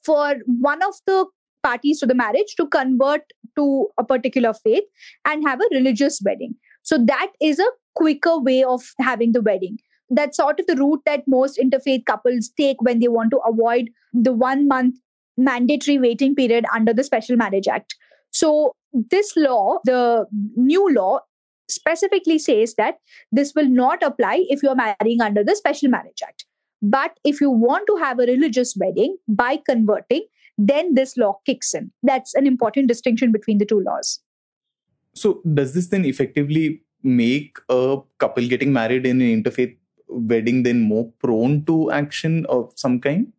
for 0.03 0.36
one 0.45 0.81
of 0.84 0.95
the 1.05 1.25
parties 1.63 2.00
to 2.00 2.05
the 2.05 2.15
marriage 2.15 2.55
to 2.57 2.67
convert 2.67 3.22
to 3.55 3.88
a 3.98 4.03
particular 4.03 4.53
faith 4.53 4.84
and 5.25 5.48
have 5.48 5.60
a 5.60 5.75
religious 5.75 6.22
wedding. 6.25 6.55
So 6.84 6.98
that 7.05 7.31
is 7.41 7.60
a 7.60 7.65
quicker 7.96 8.40
way 8.40 8.64
of 8.64 8.84
having 9.00 9.32
the 9.32 9.42
wedding. 9.42 9.78
That's 10.10 10.38
sort 10.38 10.60
of 10.60 10.68
the 10.68 10.75
route 10.75 11.02
that 11.06 11.24
most 11.28 11.60
interfaith 11.62 12.06
couples 12.06 12.52
take 12.58 12.82
when 12.82 13.00
they 13.00 13.08
want 13.08 13.32
to 13.32 13.40
avoid 13.40 13.90
the 14.14 14.34
one 14.34 14.68
month 14.68 14.96
mandatory 15.38 15.98
waiting 15.98 16.36
period 16.36 16.66
under 16.74 16.94
the 16.94 17.04
Special 17.04 17.36
Marriage 17.36 17.68
Act. 17.68 17.96
So, 18.32 18.74
this 19.12 19.36
law, 19.36 19.80
the 19.84 20.25
new 20.56 20.94
law, 20.94 21.20
specifically 21.70 22.38
says 22.38 22.75
that 22.75 22.98
this 23.32 23.54
will 23.56 23.68
not 23.68 24.04
apply 24.04 24.46
if 24.50 24.62
you're 24.62 24.75
marrying 24.75 25.22
under 25.22 25.44
the 25.44 25.56
Special 25.56 25.90
Marriage 25.90 26.22
Act. 26.24 26.46
But 26.82 27.18
if 27.24 27.42
you 27.42 27.50
want 27.50 27.88
to 27.88 27.98
have 27.98 28.20
a 28.20 28.25
religious 28.25 28.75
wedding 28.80 29.18
by 29.28 29.60
converting, 29.66 30.25
then 30.58 30.94
this 30.94 31.18
law 31.18 31.40
kicks 31.46 31.74
in. 31.74 31.92
That's 32.04 32.34
an 32.36 32.46
important 32.46 32.88
distinction 32.88 33.32
between 33.32 33.58
the 33.58 33.66
two 33.66 33.80
laws. 33.80 34.20
So, 35.14 35.42
does 35.54 35.74
this 35.74 35.88
then 35.88 36.06
effectively 36.06 36.84
make 37.06 37.58
a 37.70 37.98
couple 38.18 38.48
getting 38.48 38.74
married 38.74 39.06
in 39.06 39.22
an 39.22 39.44
interfaith 39.44 39.78
wedding 40.08 40.64
then 40.64 40.82
more 40.82 41.12
prone 41.20 41.64
to 41.66 41.92
action 41.92 42.46
of 42.48 42.74
some 42.76 43.00
kind? 43.00 43.32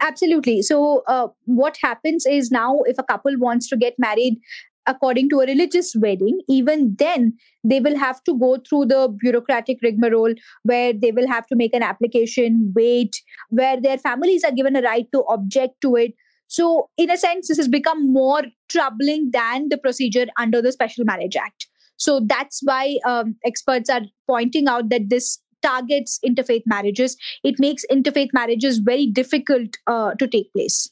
Absolutely. 0.00 0.62
So, 0.62 1.02
uh, 1.06 1.28
what 1.46 1.78
happens 1.82 2.26
is 2.26 2.50
now 2.50 2.80
if 2.86 2.98
a 2.98 3.02
couple 3.02 3.38
wants 3.38 3.68
to 3.70 3.76
get 3.76 3.94
married 3.98 4.38
according 4.86 5.28
to 5.30 5.40
a 5.40 5.46
religious 5.46 5.94
wedding, 5.96 6.40
even 6.48 6.94
then 6.98 7.32
they 7.64 7.80
will 7.80 7.96
have 7.96 8.22
to 8.24 8.38
go 8.38 8.58
through 8.68 8.86
the 8.86 9.08
bureaucratic 9.20 9.78
rigmarole 9.82 10.34
where 10.64 10.92
they 10.92 11.12
will 11.12 11.28
have 11.28 11.46
to 11.46 11.56
make 11.56 11.74
an 11.74 11.82
application, 11.82 12.72
wait, 12.74 13.16
where 13.48 13.80
their 13.80 13.98
families 13.98 14.44
are 14.44 14.52
given 14.52 14.76
a 14.76 14.82
right 14.82 15.06
to 15.12 15.22
object 15.28 15.80
to 15.80 15.96
it. 15.96 16.14
So, 16.48 16.90
in 16.96 17.10
a 17.10 17.16
sense, 17.16 17.48
this 17.48 17.58
has 17.58 17.68
become 17.68 18.12
more 18.12 18.42
troubling 18.68 19.30
than 19.32 19.68
the 19.68 19.78
procedure 19.78 20.26
under 20.36 20.60
the 20.60 20.72
Special 20.72 21.04
Marriage 21.04 21.36
Act. 21.36 21.68
So, 22.00 22.20
that's 22.26 22.60
why 22.64 22.98
um, 23.06 23.36
experts 23.44 23.88
are 23.88 24.02
pointing 24.26 24.66
out 24.66 24.88
that 24.90 25.08
this 25.08 25.38
targets 25.62 26.18
interfaith 26.24 26.62
marriages. 26.66 27.16
It 27.44 27.56
makes 27.58 27.84
interfaith 27.90 28.30
marriages 28.32 28.78
very 28.78 29.06
difficult 29.06 29.76
uh, 29.86 30.14
to 30.14 30.26
take 30.26 30.52
place. 30.52 30.90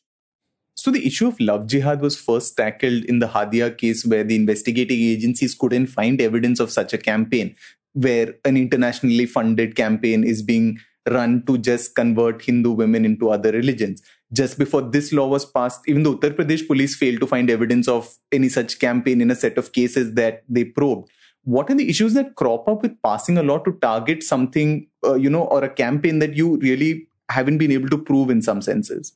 So 0.75 0.93
the 0.93 1.05
issue 1.05 1.27
of 1.27 1.41
love 1.41 1.67
jihad 1.67 2.00
was 2.00 2.17
first 2.17 2.57
tackled 2.57 3.05
in 3.07 3.19
the 3.19 3.27
Hadia 3.27 3.77
case 3.77 4.07
where 4.07 4.23
the 4.23 4.37
investigating 4.37 5.00
agencies 5.00 5.53
couldn't 5.53 5.88
find 5.88 6.21
evidence 6.21 6.61
of 6.61 6.71
such 6.71 6.93
a 6.93 6.99
campaign 6.99 7.57
where 7.95 8.35
an 8.45 8.57
internationally 8.57 9.27
funded 9.27 9.75
campaign 9.75 10.23
is 10.23 10.41
being 10.41 10.79
run 11.11 11.43
to 11.47 11.59
just 11.59 11.97
convert 11.97 12.43
Hindu 12.43 12.71
women 12.71 13.05
into 13.05 13.31
other 13.31 13.50
religions. 13.50 14.03
Just 14.32 14.58
before 14.58 14.82
this 14.82 15.12
law 15.12 15.26
was 15.26 15.47
passed, 15.47 15.80
even 15.87 16.02
the 16.02 16.14
Uttar 16.14 16.35
Pradesh 16.37 16.66
police 16.66 16.94
failed 16.94 17.20
to 17.20 17.26
find 17.26 17.49
evidence 17.49 17.88
of 17.88 18.14
any 18.30 18.49
such 18.49 18.78
campaign 18.78 19.20
in 19.20 19.30
a 19.30 19.35
set 19.35 19.56
of 19.56 19.73
cases 19.73 20.14
that 20.14 20.44
they 20.49 20.64
probed. 20.64 21.11
What 21.44 21.70
are 21.70 21.75
the 21.75 21.88
issues 21.88 22.12
that 22.14 22.35
crop 22.35 22.68
up 22.68 22.82
with 22.82 23.00
passing 23.02 23.38
a 23.38 23.42
law 23.42 23.58
to 23.61 23.73
target 23.80 24.23
something, 24.23 24.87
uh, 25.04 25.14
you 25.14 25.30
know, 25.30 25.44
or 25.44 25.64
a 25.64 25.70
campaign 25.70 26.18
that 26.18 26.37
you 26.37 26.58
really 26.58 27.08
haven't 27.30 27.56
been 27.56 27.73
able 27.73 27.88
to 27.88 27.97
prove 27.97 28.28
in 28.28 28.42
some 28.42 28.61
senses? 28.61 29.14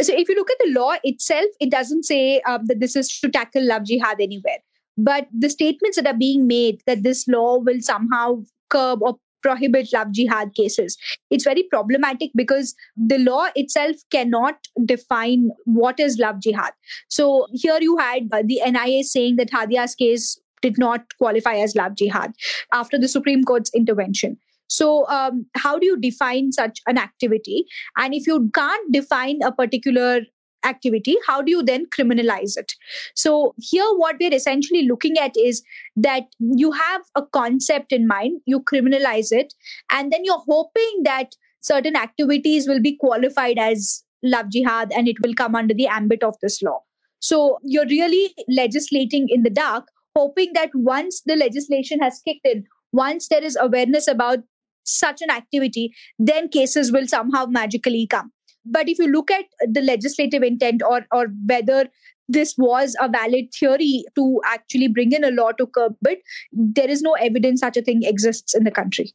so 0.00 0.12
if 0.16 0.28
you 0.28 0.34
look 0.36 0.50
at 0.50 0.58
the 0.60 0.72
law 0.78 0.94
itself, 1.02 1.46
it 1.60 1.70
doesn't 1.70 2.04
say 2.04 2.40
um, 2.42 2.66
that 2.66 2.80
this 2.80 2.94
is 2.94 3.08
to 3.20 3.28
tackle 3.28 3.66
love 3.66 3.84
jihad 3.84 4.20
anywhere. 4.20 4.58
But 4.96 5.28
the 5.36 5.50
statements 5.50 5.96
that 5.96 6.06
are 6.06 6.16
being 6.16 6.46
made 6.46 6.82
that 6.86 7.02
this 7.02 7.26
law 7.28 7.58
will 7.58 7.80
somehow 7.80 8.42
curb 8.68 9.02
or 9.02 9.18
prohibit 9.42 9.88
love 9.92 10.12
jihad 10.12 10.54
cases. 10.54 10.96
It's 11.30 11.44
very 11.44 11.64
problematic 11.70 12.30
because 12.34 12.74
the 12.96 13.18
law 13.18 13.48
itself 13.54 13.96
cannot 14.10 14.56
define 14.84 15.50
what 15.64 16.00
is 16.00 16.18
love 16.18 16.40
jihad. 16.40 16.72
So 17.08 17.46
here 17.52 17.78
you 17.80 17.96
had 17.96 18.30
the 18.30 18.60
NIA 18.66 19.04
saying 19.04 19.36
that 19.36 19.50
Hadia's 19.50 19.94
case 19.94 20.38
did 20.60 20.78
not 20.78 21.02
qualify 21.18 21.54
as 21.54 21.76
love 21.76 21.94
jihad 21.94 22.32
after 22.72 22.98
the 22.98 23.08
Supreme 23.08 23.44
Court's 23.44 23.70
intervention. 23.74 24.36
So, 24.70 25.08
um, 25.08 25.46
how 25.56 25.78
do 25.78 25.86
you 25.86 25.98
define 25.98 26.52
such 26.52 26.80
an 26.86 26.98
activity? 26.98 27.64
And 27.96 28.14
if 28.14 28.26
you 28.26 28.50
can't 28.54 28.92
define 28.92 29.40
a 29.42 29.50
particular 29.50 30.20
activity, 30.64 31.16
how 31.26 31.42
do 31.42 31.50
you 31.50 31.62
then 31.62 31.86
criminalize 31.86 32.56
it? 32.56 32.72
So, 33.14 33.54
here, 33.58 33.86
what 33.96 34.16
we're 34.20 34.34
essentially 34.34 34.86
looking 34.86 35.18
at 35.18 35.36
is 35.36 35.62
that 35.96 36.24
you 36.38 36.72
have 36.72 37.02
a 37.14 37.22
concept 37.22 37.92
in 37.92 38.06
mind, 38.06 38.40
you 38.46 38.60
criminalize 38.60 39.32
it, 39.32 39.54
and 39.90 40.12
then 40.12 40.24
you're 40.24 40.44
hoping 40.46 41.02
that 41.04 41.34
certain 41.60 41.96
activities 41.96 42.68
will 42.68 42.80
be 42.80 42.96
qualified 42.96 43.58
as 43.58 44.04
love 44.22 44.48
jihad 44.50 44.92
and 44.92 45.08
it 45.08 45.16
will 45.22 45.34
come 45.34 45.54
under 45.54 45.74
the 45.74 45.86
ambit 45.86 46.22
of 46.22 46.34
this 46.42 46.62
law. 46.62 46.80
So, 47.20 47.58
you're 47.62 47.86
really 47.86 48.34
legislating 48.48 49.28
in 49.28 49.42
the 49.42 49.50
dark, 49.50 49.88
hoping 50.16 50.52
that 50.54 50.70
once 50.74 51.22
the 51.26 51.36
legislation 51.36 52.00
has 52.00 52.20
kicked 52.24 52.46
in, 52.46 52.64
once 52.92 53.28
there 53.28 53.44
is 53.44 53.56
awareness 53.60 54.08
about 54.08 54.40
such 54.84 55.20
an 55.20 55.30
activity, 55.30 55.92
then 56.18 56.48
cases 56.48 56.90
will 56.90 57.06
somehow 57.06 57.46
magically 57.46 58.06
come. 58.06 58.32
But 58.64 58.88
if 58.88 58.98
you 58.98 59.08
look 59.08 59.30
at 59.30 59.44
the 59.60 59.80
legislative 59.80 60.42
intent 60.42 60.82
or, 60.82 61.06
or 61.12 61.28
whether 61.46 61.88
this 62.28 62.54
was 62.58 62.94
a 63.00 63.08
valid 63.08 63.52
theory 63.52 64.04
to 64.14 64.40
actually 64.44 64.88
bring 64.88 65.12
in 65.12 65.24
a 65.24 65.30
law 65.30 65.52
to 65.52 65.66
curb 65.66 65.96
it, 66.02 66.22
there 66.52 66.90
is 66.90 67.00
no 67.02 67.14
evidence 67.14 67.60
such 67.60 67.76
a 67.76 67.82
thing 67.82 68.02
exists 68.02 68.54
in 68.54 68.64
the 68.64 68.70
country. 68.70 69.12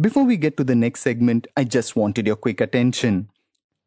Before 0.00 0.24
we 0.24 0.36
get 0.36 0.56
to 0.58 0.64
the 0.64 0.76
next 0.76 1.00
segment, 1.00 1.48
I 1.56 1.64
just 1.64 1.96
wanted 1.96 2.26
your 2.26 2.36
quick 2.36 2.60
attention. 2.60 3.30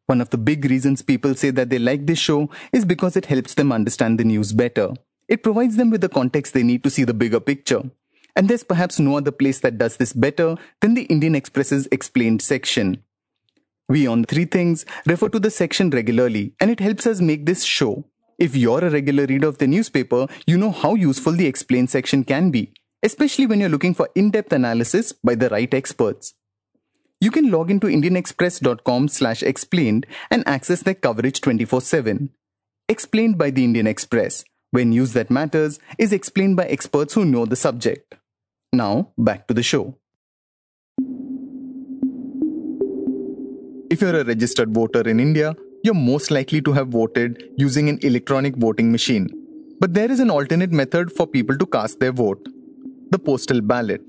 One 0.06 0.20
of 0.20 0.30
the 0.30 0.38
big 0.38 0.64
reasons 0.64 1.00
people 1.00 1.34
say 1.34 1.50
that 1.50 1.70
they 1.70 1.78
like 1.78 2.06
this 2.06 2.18
show 2.18 2.50
is 2.72 2.84
because 2.84 3.16
it 3.16 3.26
helps 3.26 3.54
them 3.54 3.72
understand 3.72 4.18
the 4.18 4.24
news 4.24 4.52
better. 4.52 4.90
It 5.28 5.42
provides 5.42 5.76
them 5.76 5.90
with 5.90 6.00
the 6.00 6.08
context 6.08 6.52
they 6.52 6.64
need 6.64 6.82
to 6.84 6.90
see 6.90 7.04
the 7.04 7.14
bigger 7.14 7.40
picture. 7.40 7.82
And 8.34 8.48
there's 8.48 8.64
perhaps 8.64 8.98
no 8.98 9.16
other 9.16 9.30
place 9.30 9.60
that 9.60 9.78
does 9.78 9.96
this 9.96 10.12
better 10.12 10.56
than 10.80 10.94
the 10.94 11.04
Indian 11.04 11.34
Express's 11.34 11.88
explained 11.92 12.42
section. 12.42 13.02
We 13.92 14.06
on 14.06 14.24
Three 14.24 14.46
Things 14.46 14.86
refer 15.04 15.28
to 15.28 15.38
the 15.38 15.50
section 15.50 15.90
regularly, 15.90 16.54
and 16.58 16.70
it 16.70 16.80
helps 16.80 17.06
us 17.06 17.20
make 17.20 17.44
this 17.44 17.62
show. 17.62 18.06
If 18.38 18.56
you're 18.56 18.82
a 18.82 18.88
regular 18.88 19.26
reader 19.26 19.46
of 19.46 19.58
the 19.58 19.66
newspaper, 19.66 20.28
you 20.46 20.56
know 20.56 20.70
how 20.70 20.94
useful 20.94 21.32
the 21.32 21.46
explained 21.46 21.90
section 21.90 22.24
can 22.24 22.50
be, 22.50 22.72
especially 23.02 23.44
when 23.44 23.60
you're 23.60 23.68
looking 23.68 23.92
for 23.92 24.08
in-depth 24.14 24.50
analysis 24.50 25.12
by 25.12 25.34
the 25.34 25.50
right 25.50 25.74
experts. 25.74 26.32
You 27.20 27.30
can 27.30 27.50
log 27.50 27.70
into 27.70 27.86
indianexpress.com 27.86 29.08
slash 29.08 29.42
explained 29.42 30.06
and 30.30 30.42
access 30.48 30.80
their 30.80 30.94
coverage 30.94 31.42
24-7. 31.42 32.30
Explained 32.88 33.36
by 33.36 33.50
the 33.50 33.62
Indian 33.62 33.86
Express, 33.86 34.42
where 34.70 34.86
news 34.86 35.12
that 35.12 35.30
matters 35.30 35.80
is 35.98 36.14
explained 36.14 36.56
by 36.56 36.64
experts 36.64 37.12
who 37.12 37.26
know 37.26 37.44
the 37.44 37.56
subject. 37.56 38.14
Now, 38.72 39.12
back 39.18 39.48
to 39.48 39.54
the 39.54 39.62
show. 39.62 39.98
If 43.92 44.00
you're 44.00 44.18
a 44.18 44.24
registered 44.24 44.72
voter 44.72 45.02
in 45.02 45.20
India, 45.20 45.54
you're 45.84 45.92
most 45.92 46.30
likely 46.30 46.62
to 46.62 46.72
have 46.72 46.88
voted 46.88 47.50
using 47.58 47.90
an 47.90 47.98
electronic 48.00 48.56
voting 48.56 48.90
machine. 48.90 49.28
But 49.80 49.92
there 49.92 50.10
is 50.10 50.18
an 50.18 50.30
alternate 50.30 50.72
method 50.72 51.12
for 51.12 51.26
people 51.26 51.58
to 51.58 51.66
cast 51.66 52.00
their 52.00 52.10
vote 52.10 52.48
the 53.10 53.18
postal 53.18 53.60
ballot. 53.60 54.00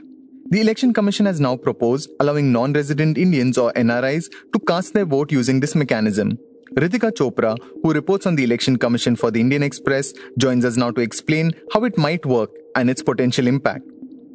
The 0.51 0.61
Election 0.61 0.93
Commission 0.93 1.25
has 1.25 1.41
now 1.41 1.57
proposed 1.57 2.09
allowing 2.21 2.53
non 2.53 2.71
resident 2.71 3.17
Indians 3.17 3.57
or 3.57 3.73
NRIs 3.73 4.29
to 4.53 4.59
cast 4.59 4.93
their 4.93 5.03
vote 5.03 5.33
using 5.33 5.59
this 5.59 5.75
mechanism. 5.75 6.37
Ritika 6.75 7.11
Chopra, 7.11 7.57
who 7.81 7.91
reports 7.91 8.25
on 8.25 8.37
the 8.37 8.45
Election 8.45 8.77
Commission 8.77 9.17
for 9.17 9.31
the 9.31 9.41
Indian 9.41 9.63
Express, 9.63 10.13
joins 10.37 10.63
us 10.63 10.77
now 10.77 10.91
to 10.91 11.01
explain 11.01 11.51
how 11.73 11.83
it 11.83 11.97
might 11.97 12.25
work 12.25 12.51
and 12.77 12.89
its 12.89 13.03
potential 13.03 13.47
impact. 13.47 13.83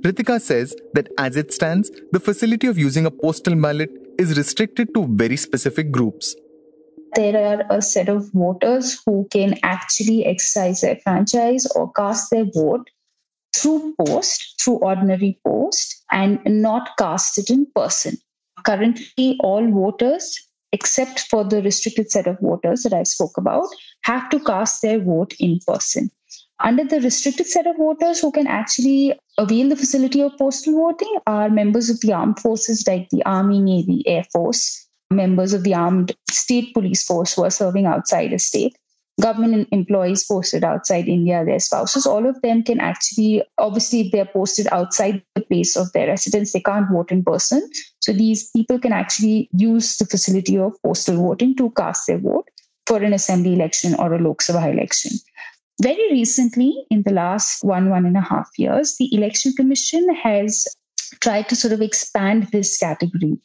Ritika 0.02 0.42
says 0.42 0.76
that 0.92 1.08
as 1.16 1.36
it 1.36 1.54
stands, 1.54 1.90
the 2.12 2.20
facility 2.20 2.66
of 2.66 2.76
using 2.76 3.06
a 3.06 3.10
postal 3.10 3.54
ballot 3.54 3.90
is 4.18 4.37
restricted 4.37 4.92
to 4.94 5.06
very 5.06 5.37
specific 5.37 5.90
groups. 5.90 6.34
There 7.14 7.37
are 7.37 7.64
a 7.70 7.80
set 7.80 8.08
of 8.08 8.30
voters 8.32 9.00
who 9.06 9.26
can 9.30 9.58
actually 9.62 10.26
exercise 10.26 10.82
their 10.82 10.96
franchise 10.96 11.66
or 11.75 11.92
cast 11.92 12.30
their 12.30 12.44
vote 12.44 12.90
through 13.56 13.94
post, 14.04 14.60
through 14.62 14.78
ordinary 14.78 15.40
post, 15.46 16.04
and 16.10 16.40
not 16.44 16.90
cast 16.98 17.38
it 17.38 17.48
in 17.50 17.66
person. 17.75 18.18
Currently, 18.64 19.38
all 19.40 19.70
voters, 19.70 20.38
except 20.72 21.20
for 21.20 21.44
the 21.44 21.62
restricted 21.62 22.10
set 22.10 22.26
of 22.26 22.38
voters 22.40 22.82
that 22.82 22.92
I 22.92 23.04
spoke 23.04 23.38
about, 23.38 23.68
have 24.08 24.28
to 24.30 24.40
cast 24.40 24.82
their 24.82 24.98
vote 24.98 25.34
in 25.38 25.58
person. 25.66 26.10
Under 26.60 26.84
the 26.84 27.00
restricted 27.00 27.46
set 27.46 27.66
of 27.66 27.76
voters 27.76 28.20
who 28.20 28.32
can 28.32 28.46
actually 28.46 29.12
avail 29.36 29.68
the 29.68 29.76
facility 29.76 30.22
of 30.22 30.36
postal 30.38 30.74
voting 30.74 31.18
are 31.26 31.50
members 31.50 31.90
of 31.90 32.00
the 32.00 32.12
armed 32.12 32.40
forces 32.40 32.84
like 32.88 33.08
the 33.10 33.22
Army, 33.24 33.60
Navy, 33.60 34.02
Air 34.06 34.24
Force, 34.32 34.88
members 35.10 35.52
of 35.52 35.62
the 35.62 35.74
armed 35.74 36.16
state 36.30 36.74
police 36.74 37.04
force 37.04 37.34
who 37.34 37.44
are 37.44 37.50
serving 37.50 37.86
outside 37.86 38.32
a 38.32 38.38
state, 38.38 38.76
government 39.20 39.68
employees 39.72 40.24
posted 40.24 40.64
outside 40.64 41.06
India, 41.06 41.44
their 41.44 41.60
spouses, 41.60 42.06
all 42.06 42.26
of 42.26 42.40
them 42.42 42.62
can 42.62 42.80
actually, 42.80 43.42
obviously, 43.58 44.00
if 44.00 44.12
they're 44.12 44.32
posted 44.32 44.68
outside 44.72 45.22
the 45.34 45.42
place 45.42 45.76
of 45.76 45.92
their 45.92 46.08
residence, 46.08 46.52
they 46.52 46.60
can't 46.60 46.90
vote 46.90 47.12
in 47.12 47.22
person. 47.22 47.68
So 48.00 48.12
these 48.12 48.50
people 48.50 48.78
can 48.78 48.92
actually 48.92 49.48
use 49.52 49.96
the 49.96 50.06
facility 50.06 50.58
of 50.58 50.80
postal 50.82 51.16
voting 51.16 51.56
to 51.56 51.70
cast 51.70 52.06
their 52.06 52.18
vote 52.18 52.48
for 52.88 53.02
an 53.02 53.12
assembly 53.12 53.52
election 53.52 53.95
or 53.95 54.14
a 54.14 54.18
Lok 54.18 54.38
Sabha 54.42 54.73
election. 54.73 55.12
Very 55.80 56.11
recently, 56.11 56.87
in 56.90 57.02
the 57.02 57.12
last 57.12 57.62
one, 57.62 57.90
one 57.90 58.07
and 58.07 58.16
a 58.16 58.21
half 58.23 58.49
years, 58.57 58.97
the 58.99 59.14
Election 59.14 59.52
Commission 59.52 60.12
has 60.14 60.66
tried 61.21 61.49
to 61.50 61.57
sort 61.57 61.75
of 61.75 61.83
expand 61.83 62.49
this 62.50 62.78
category 62.78 63.38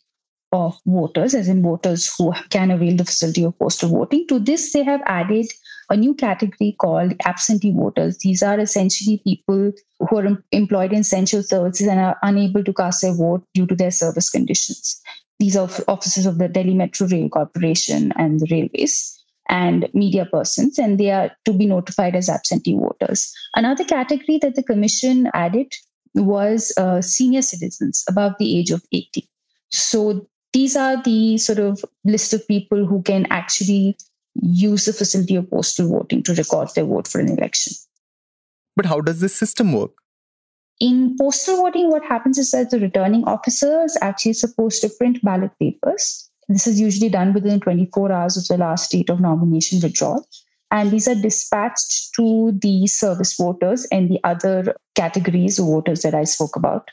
of 0.54 0.78
voters, 0.86 1.36
as 1.36 1.50
in 1.50 1.62
voters 1.62 2.12
who 2.18 2.32
can 2.50 2.72
avail 2.72 2.96
the 2.96 3.06
facility 3.06 3.44
of 3.44 3.58
postal 3.60 3.90
voting. 3.90 4.26
To 4.30 4.40
this, 4.40 4.72
they 4.72 4.84
have 4.84 5.02
added 5.06 5.48
a 5.90 5.98
new 5.98 6.14
category 6.16 6.76
called 6.80 7.14
absentee 7.26 7.74
voters. 7.74 8.18
These 8.20 8.42
are 8.42 8.60
essentially 8.60 9.22
people 9.26 9.74
who 10.00 10.18
are 10.18 10.44
employed 10.52 10.94
in 10.94 11.00
essential 11.00 11.44
services 11.44 11.88
and 11.88 12.00
are 12.00 12.18
unable 12.24 12.64
to 12.64 12.74
cast 12.74 13.02
their 13.02 13.14
vote 13.14 13.44
due 13.54 13.68
to 13.68 13.76
their 13.76 13.92
service 13.92 14.30
conditions. 14.30 15.02
These 15.40 15.58
are 15.58 15.70
officers 15.88 16.26
of 16.26 16.38
the 16.38 16.48
Delhi 16.48 16.74
Metro 16.74 17.08
Rail 17.08 17.30
Corporation 17.30 18.14
and 18.16 18.40
the 18.40 18.48
railways 18.50 19.23
and 19.50 19.90
media 19.94 20.26
persons, 20.26 20.80
and 20.80 21.00
they 21.00 21.12
are 21.12 21.32
to 21.46 21.54
be 21.54 21.66
notified 21.66 22.16
as 22.16 22.30
absentee 22.30 22.76
voters. 22.76 23.34
Another 23.56 23.84
category 23.84 24.38
that 24.40 24.56
the 24.56 24.64
commission 24.64 25.30
added 25.34 25.74
was 26.16 26.72
uh, 26.78 27.02
senior 27.02 27.42
citizens 27.42 28.04
above 28.08 28.34
the 28.40 28.58
age 28.58 28.72
of 28.72 28.84
80. 28.92 29.28
So 29.72 30.28
these 30.54 30.76
are 30.76 31.02
the 31.02 31.38
sort 31.38 31.60
of 31.60 31.84
list 32.06 32.34
of 32.34 32.48
people 32.48 32.86
who 32.86 33.02
can 33.02 33.26
actually 33.32 33.98
use 34.36 34.86
the 34.86 34.94
facility 34.94 35.36
of 35.36 35.50
postal 35.50 35.90
voting 35.90 36.24
to 36.24 36.34
record 36.34 36.70
their 36.76 36.86
vote 36.86 37.08
for 37.08 37.20
an 37.20 37.30
election. 37.30 37.74
But 38.76 38.86
how 38.86 39.02
does 39.02 39.20
this 39.20 39.36
system 39.36 39.74
work? 39.74 39.92
In 40.80 41.16
postal 41.20 41.58
voting, 41.58 41.90
what 41.90 42.04
happens 42.04 42.38
is 42.38 42.52
that 42.52 42.72
the 42.72 42.80
returning 42.80 43.24
officer 43.26 43.84
is 43.84 43.98
actually 44.02 44.34
supposed 44.34 44.82
to 44.82 44.90
print 44.90 45.24
ballot 45.24 45.52
papers. 45.60 46.23
This 46.50 46.68
is 46.68 46.80
usually 46.80 47.10
done 47.10 47.34
within 47.34 47.60
24 47.60 48.12
hours 48.12 48.38
of 48.38 48.48
the 48.48 48.58
last 48.58 48.92
date 48.92 49.10
of 49.10 49.20
nomination 49.20 49.80
withdrawal. 49.82 50.28
And 50.72 50.90
these 50.90 51.08
are 51.08 51.16
dispatched 51.16 52.14
to 52.16 52.52
the 52.62 52.88
service 52.88 53.36
voters 53.36 53.86
and 53.92 54.10
the 54.10 54.20
other 54.24 54.76
categories 54.96 55.60
of 55.60 55.68
voters 55.68 56.02
that 56.02 56.16
I 56.16 56.24
spoke 56.24 56.56
about 56.56 56.90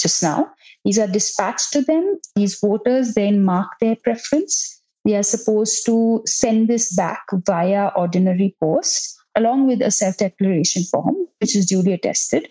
just 0.00 0.22
now. 0.22 0.50
These 0.84 0.98
are 0.98 1.06
dispatched 1.06 1.72
to 1.72 1.82
them. 1.82 2.18
These 2.36 2.58
voters 2.58 3.14
then 3.14 3.44
mark 3.44 3.68
their 3.80 3.96
preference. 3.96 4.80
They 5.04 5.14
are 5.14 5.22
supposed 5.22 5.84
to 5.86 6.22
send 6.24 6.68
this 6.68 6.94
back 6.94 7.22
via 7.32 7.90
ordinary 7.96 8.56
post 8.60 9.16
along 9.36 9.66
with 9.66 9.82
a 9.82 9.90
self 9.90 10.16
declaration 10.16 10.84
form, 10.84 11.14
which 11.40 11.54
is 11.54 11.66
duly 11.66 11.92
attested 11.92 12.50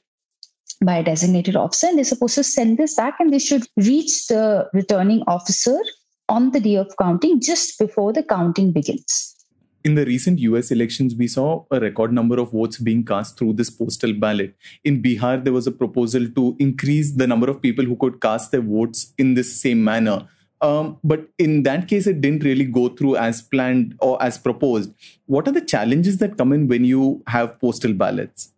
by 0.84 0.98
a 0.98 1.04
designated 1.04 1.56
officer. 1.56 1.88
And 1.88 1.98
they're 1.98 2.06
supposed 2.06 2.36
to 2.36 2.44
send 2.44 2.78
this 2.78 2.96
back 2.96 3.16
and 3.20 3.34
they 3.34 3.40
should 3.40 3.66
reach 3.78 4.28
the 4.28 4.70
returning 4.74 5.24
officer 5.28 5.78
on 6.30 6.52
the 6.52 6.60
day 6.60 6.76
of 6.76 6.94
counting 6.98 7.40
just 7.40 7.80
before 7.80 8.12
the 8.14 8.24
counting 8.24 8.72
begins 8.72 9.38
in 9.88 9.96
the 9.96 10.06
recent 10.06 10.40
US 10.40 10.70
elections, 10.72 11.16
we 11.16 11.28
saw 11.28 11.66
a 11.72 11.80
record 11.80 12.12
number 12.12 12.40
of 12.40 12.52
votes 12.52 12.78
being 12.78 13.06
cast 13.06 13.38
through 13.38 13.54
this 13.54 13.70
postal 13.70 14.14
ballot. 14.14 14.56
In 14.84 15.02
Bihar, 15.02 15.44
there 15.44 15.54
was 15.54 15.68
a 15.68 15.72
proposal 15.72 16.28
to 16.36 16.56
increase 16.60 17.14
the 17.14 17.28
number 17.28 17.50
of 17.50 17.62
people 17.62 17.86
who 17.86 17.96
could 17.96 18.20
cast 18.20 18.52
their 18.52 18.62
votes 18.62 19.14
in 19.18 19.36
this 19.36 19.62
same 19.62 19.84
manner. 19.84 20.28
Um, 20.60 20.98
but 21.04 21.30
in 21.38 21.64
that 21.64 21.88
case, 21.88 22.08
it 22.08 22.20
didn't 22.20 22.44
really 22.44 22.66
go 22.66 22.90
through 22.90 23.16
as 23.16 23.42
planned 23.42 23.96
or 24.02 24.22
as 24.22 24.38
proposed. 24.38 24.92
What 25.28 25.48
are 25.48 25.52
the 25.52 25.62
challenges 25.62 26.18
that 26.18 26.38
come 26.38 26.52
in 26.52 26.68
when 26.68 26.84
you 26.84 27.24
have 27.28 27.60
postal 27.60 27.94
ballots? 27.94 28.52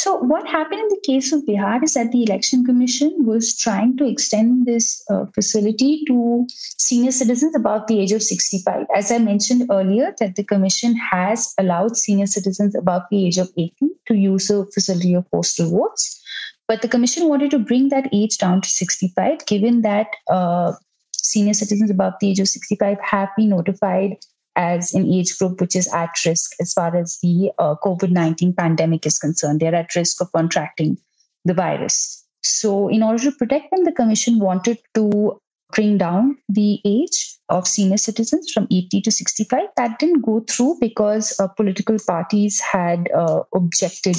So, 0.00 0.14
what 0.14 0.46
happened 0.46 0.80
in 0.80 0.88
the 0.90 1.00
case 1.04 1.32
of 1.32 1.42
Bihar 1.42 1.82
is 1.82 1.94
that 1.94 2.12
the 2.12 2.22
Election 2.22 2.64
Commission 2.64 3.26
was 3.26 3.56
trying 3.56 3.96
to 3.96 4.06
extend 4.08 4.64
this 4.64 5.02
uh, 5.10 5.24
facility 5.34 6.04
to 6.06 6.46
senior 6.78 7.10
citizens 7.10 7.56
above 7.56 7.88
the 7.88 7.98
age 7.98 8.12
of 8.12 8.22
65. 8.22 8.86
As 8.94 9.10
I 9.10 9.18
mentioned 9.18 9.66
earlier, 9.68 10.14
that 10.20 10.36
the 10.36 10.44
Commission 10.44 10.94
has 10.94 11.52
allowed 11.58 11.96
senior 11.96 12.26
citizens 12.26 12.76
above 12.76 13.02
the 13.10 13.26
age 13.26 13.38
of 13.38 13.50
18 13.56 13.90
to 14.06 14.14
use 14.14 14.46
the 14.46 14.64
facility 14.72 15.14
of 15.14 15.28
postal 15.32 15.68
votes. 15.68 16.22
But 16.68 16.80
the 16.82 16.88
Commission 16.88 17.28
wanted 17.28 17.50
to 17.50 17.58
bring 17.58 17.88
that 17.88 18.08
age 18.12 18.38
down 18.38 18.60
to 18.60 18.68
65, 18.68 19.46
given 19.46 19.82
that 19.82 20.06
uh, 20.30 20.74
senior 21.12 21.54
citizens 21.54 21.90
above 21.90 22.12
the 22.20 22.30
age 22.30 22.38
of 22.38 22.46
65 22.46 22.98
have 23.02 23.30
been 23.36 23.48
notified 23.48 24.18
as 24.56 24.92
an 24.94 25.12
age 25.12 25.38
group 25.38 25.60
which 25.60 25.76
is 25.76 25.92
at 25.92 26.10
risk 26.26 26.52
as 26.60 26.72
far 26.72 26.96
as 26.96 27.18
the 27.22 27.50
uh, 27.58 27.74
COVID 27.84 28.10
19 28.10 28.54
pandemic 28.54 29.06
is 29.06 29.18
concerned. 29.18 29.60
They're 29.60 29.74
at 29.74 29.94
risk 29.94 30.20
of 30.20 30.32
contracting 30.32 30.98
the 31.44 31.54
virus. 31.54 32.24
So, 32.42 32.88
in 32.88 33.02
order 33.02 33.22
to 33.24 33.32
protect 33.32 33.70
them, 33.70 33.84
the 33.84 33.92
Commission 33.92 34.38
wanted 34.38 34.78
to 34.94 35.38
bring 35.72 35.98
down 35.98 36.38
the 36.48 36.80
age 36.84 37.36
of 37.48 37.66
senior 37.66 37.96
citizens 37.96 38.50
from 38.52 38.66
80 38.70 39.02
to 39.02 39.10
65. 39.10 39.68
That 39.76 39.98
didn't 39.98 40.22
go 40.22 40.44
through 40.48 40.78
because 40.80 41.38
uh, 41.38 41.48
political 41.48 41.96
parties 42.06 42.60
had 42.60 43.10
uh, 43.12 43.42
objected 43.54 44.16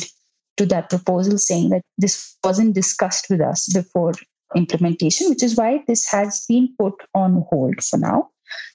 to 0.57 0.65
that 0.67 0.89
proposal, 0.89 1.37
saying 1.37 1.69
that 1.69 1.81
this 1.97 2.35
wasn't 2.43 2.75
discussed 2.75 3.27
with 3.29 3.41
us 3.41 3.71
before 3.73 4.13
implementation, 4.55 5.29
which 5.29 5.43
is 5.43 5.55
why 5.55 5.83
this 5.87 6.05
has 6.07 6.45
been 6.47 6.73
put 6.77 6.95
on 7.15 7.45
hold 7.49 7.83
for 7.83 7.97
now. 7.97 8.29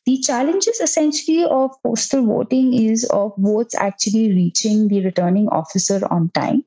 The 0.07 0.19
challenges 0.19 0.81
essentially 0.81 1.45
of 1.45 1.71
postal 1.83 2.27
voting 2.27 2.75
is 2.75 3.05
of 3.05 3.33
votes 3.39 3.75
actually 3.75 4.33
reaching 4.33 4.89
the 4.89 5.05
returning 5.05 5.49
officer 5.49 6.01
on 6.11 6.31
time. 6.31 6.65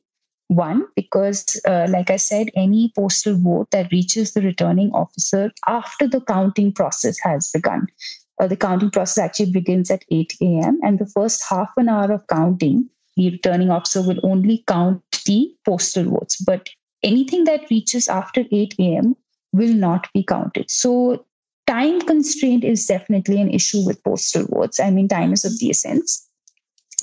One, 0.49 0.85
because, 0.95 1.59
uh, 1.67 1.87
like 1.89 2.09
I 2.09 2.15
said, 2.15 2.49
any 2.55 2.93
postal 2.95 3.37
vote 3.37 3.67
that 3.71 3.91
reaches 3.91 4.33
the 4.33 4.41
returning 4.41 4.91
officer 4.91 5.51
after 5.67 6.07
the 6.07 6.21
counting 6.21 6.71
process 6.71 7.17
has 7.19 7.51
begun. 7.53 7.87
Uh, 8.39 8.47
the 8.47 8.55
counting 8.55 8.91
process 8.91 9.25
actually 9.25 9.51
begins 9.51 9.91
at 9.91 10.05
8 10.09 10.33
a.m., 10.41 10.79
and 10.83 10.99
the 10.99 11.07
first 11.07 11.43
half 11.49 11.69
an 11.75 11.89
hour 11.89 12.11
of 12.13 12.25
counting, 12.27 12.89
the 13.17 13.31
returning 13.31 13.71
officer 13.71 14.01
will 14.01 14.19
only 14.23 14.63
count 14.67 15.01
the 15.25 15.51
postal 15.65 16.05
votes. 16.05 16.39
But 16.39 16.69
anything 17.03 17.43
that 17.45 17.69
reaches 17.69 18.07
after 18.07 18.45
8 18.51 18.75
a.m. 18.79 19.15
will 19.51 19.73
not 19.73 20.07
be 20.13 20.23
counted. 20.23 20.69
So 20.69 21.25
time 21.67 22.01
constraint 22.01 22.63
is 22.63 22.85
definitely 22.85 23.41
an 23.41 23.51
issue 23.51 23.85
with 23.85 24.03
postal 24.03 24.45
votes. 24.45 24.79
I 24.79 24.89
mean, 24.89 25.07
time 25.07 25.33
is 25.33 25.45
of 25.45 25.59
the 25.59 25.69
essence 25.69 26.27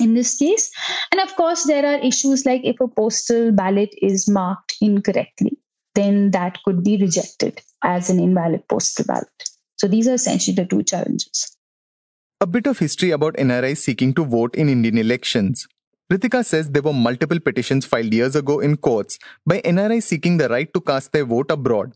in 0.00 0.14
this 0.14 0.36
case. 0.36 0.70
And 1.12 1.20
of 1.20 1.34
course, 1.36 1.64
there 1.64 1.86
are 1.86 1.98
issues 1.98 2.44
like 2.44 2.62
if 2.64 2.80
a 2.80 2.88
postal 2.88 3.52
ballot 3.52 3.94
is 4.00 4.28
marked 4.28 4.74
incorrectly, 4.80 5.58
then 5.94 6.30
that 6.32 6.58
could 6.64 6.82
be 6.82 6.96
rejected 6.96 7.60
as 7.82 8.10
an 8.10 8.18
invalid 8.18 8.66
postal 8.68 9.04
ballot. 9.04 9.28
So 9.76 9.86
these 9.86 10.08
are 10.08 10.14
essentially 10.14 10.54
the 10.54 10.64
two 10.64 10.82
challenges. 10.82 11.56
A 12.40 12.46
bit 12.46 12.66
of 12.66 12.78
history 12.78 13.10
about 13.10 13.34
NRIs 13.34 13.78
seeking 13.78 14.14
to 14.14 14.24
vote 14.24 14.56
in 14.56 14.68
Indian 14.68 14.98
elections. 14.98 15.66
Ritika 16.12 16.44
says 16.44 16.70
there 16.70 16.82
were 16.82 16.92
multiple 16.92 17.40
petitions 17.40 17.86
filed 17.86 18.12
years 18.12 18.36
ago 18.36 18.60
in 18.60 18.76
courts 18.76 19.18
by 19.46 19.60
NRIs 19.62 20.02
seeking 20.02 20.36
the 20.36 20.48
right 20.48 20.72
to 20.74 20.80
cast 20.80 21.12
their 21.12 21.24
vote 21.24 21.50
abroad 21.50 21.92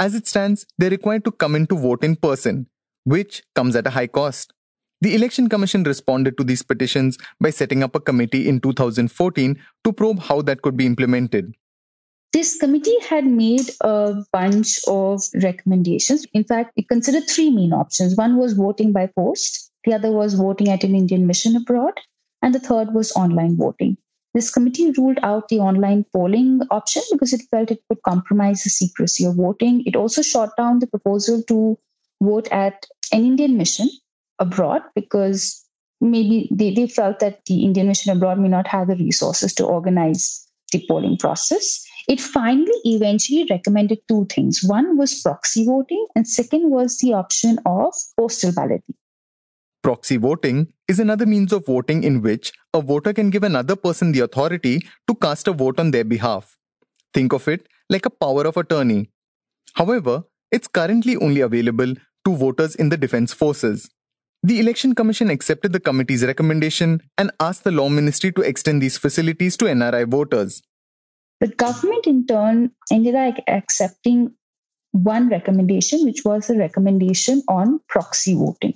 as 0.00 0.14
it 0.14 0.26
stands, 0.26 0.66
they're 0.78 0.90
required 0.90 1.24
to 1.26 1.30
come 1.30 1.54
in 1.54 1.66
to 1.66 1.76
vote 1.76 2.02
in 2.02 2.16
person, 2.16 2.66
which 3.04 3.42
comes 3.54 3.76
at 3.76 3.86
a 3.86 3.90
high 3.90 4.06
cost. 4.06 4.54
The 5.02 5.14
Election 5.14 5.48
Commission 5.48 5.82
responded 5.84 6.38
to 6.38 6.44
these 6.44 6.62
petitions 6.62 7.18
by 7.38 7.50
setting 7.50 7.82
up 7.82 7.94
a 7.94 8.00
committee 8.00 8.48
in 8.48 8.60
2014 8.60 9.62
to 9.84 9.92
probe 9.92 10.20
how 10.20 10.40
that 10.42 10.62
could 10.62 10.76
be 10.76 10.86
implemented. 10.86 11.54
This 12.32 12.56
committee 12.56 12.96
had 13.08 13.26
made 13.26 13.70
a 13.82 14.22
bunch 14.32 14.80
of 14.86 15.22
recommendations. 15.42 16.24
In 16.32 16.44
fact, 16.44 16.72
it 16.76 16.88
considered 16.88 17.28
three 17.28 17.50
main 17.50 17.72
options. 17.74 18.16
One 18.16 18.36
was 18.36 18.54
voting 18.54 18.92
by 18.92 19.06
post, 19.06 19.70
the 19.84 19.94
other 19.94 20.12
was 20.12 20.34
voting 20.34 20.68
at 20.70 20.84
an 20.84 20.94
Indian 20.94 21.26
mission 21.26 21.56
abroad, 21.56 21.94
and 22.40 22.54
the 22.54 22.60
third 22.60 22.94
was 22.94 23.12
online 23.12 23.56
voting. 23.56 23.98
This 24.32 24.50
committee 24.50 24.92
ruled 24.96 25.18
out 25.22 25.48
the 25.48 25.58
online 25.58 26.04
polling 26.12 26.60
option 26.70 27.02
because 27.10 27.32
it 27.32 27.42
felt 27.50 27.70
it 27.70 27.82
would 27.88 28.02
compromise 28.02 28.62
the 28.62 28.70
secrecy 28.70 29.24
of 29.24 29.36
voting. 29.36 29.82
It 29.86 29.96
also 29.96 30.22
shot 30.22 30.50
down 30.56 30.78
the 30.78 30.86
proposal 30.86 31.42
to 31.48 31.76
vote 32.22 32.48
at 32.52 32.86
an 33.12 33.24
Indian 33.24 33.56
mission 33.56 33.88
abroad 34.38 34.82
because 34.94 35.64
maybe 36.00 36.48
they, 36.52 36.72
they 36.72 36.86
felt 36.86 37.18
that 37.18 37.44
the 37.46 37.64
Indian 37.64 37.88
mission 37.88 38.16
abroad 38.16 38.38
may 38.38 38.48
not 38.48 38.68
have 38.68 38.86
the 38.86 38.96
resources 38.96 39.52
to 39.54 39.64
organize 39.64 40.46
the 40.72 40.84
polling 40.86 41.16
process. 41.16 41.84
It 42.08 42.20
finally 42.20 42.70
eventually 42.84 43.46
recommended 43.50 43.98
two 44.08 44.26
things. 44.26 44.62
One 44.64 44.96
was 44.96 45.20
proxy 45.20 45.64
voting, 45.64 46.06
and 46.14 46.26
second 46.26 46.70
was 46.70 46.98
the 46.98 47.12
option 47.12 47.58
of 47.66 47.94
postal 48.16 48.52
balloting. 48.52 48.94
Proxy 49.82 50.16
voting 50.16 50.72
is 50.88 51.00
another 51.00 51.26
means 51.26 51.52
of 51.52 51.66
voting 51.66 52.04
in 52.04 52.20
which 52.20 52.52
a 52.72 52.80
voter 52.80 53.12
can 53.12 53.30
give 53.30 53.42
another 53.42 53.76
person 53.76 54.12
the 54.12 54.20
authority 54.20 54.86
to 55.08 55.14
cast 55.14 55.48
a 55.48 55.52
vote 55.52 55.80
on 55.80 55.90
their 55.90 56.04
behalf. 56.04 56.56
Think 57.12 57.32
of 57.32 57.48
it 57.48 57.66
like 57.88 58.06
a 58.06 58.10
power 58.10 58.46
of 58.46 58.56
attorney. 58.56 59.10
However, 59.74 60.24
it's 60.52 60.68
currently 60.68 61.16
only 61.16 61.40
available 61.40 61.94
to 62.24 62.36
voters 62.36 62.74
in 62.74 62.88
the 62.88 62.96
defense 62.96 63.32
forces. 63.32 63.90
The 64.42 64.58
Election 64.58 64.94
Commission 64.94 65.30
accepted 65.30 65.72
the 65.72 65.80
committee's 65.80 66.24
recommendation 66.24 67.02
and 67.18 67.30
asked 67.40 67.64
the 67.64 67.70
Law 67.70 67.88
Ministry 67.88 68.32
to 68.32 68.42
extend 68.42 68.80
these 68.80 68.96
facilities 68.96 69.56
to 69.58 69.66
NRI 69.66 70.08
voters. 70.08 70.62
The 71.40 71.48
government, 71.48 72.06
in 72.06 72.26
turn, 72.26 72.70
ended 72.90 73.14
up 73.14 73.34
accepting 73.48 74.34
one 74.92 75.28
recommendation, 75.28 76.04
which 76.04 76.22
was 76.24 76.50
a 76.50 76.56
recommendation 76.56 77.42
on 77.48 77.80
proxy 77.88 78.34
voting. 78.34 78.74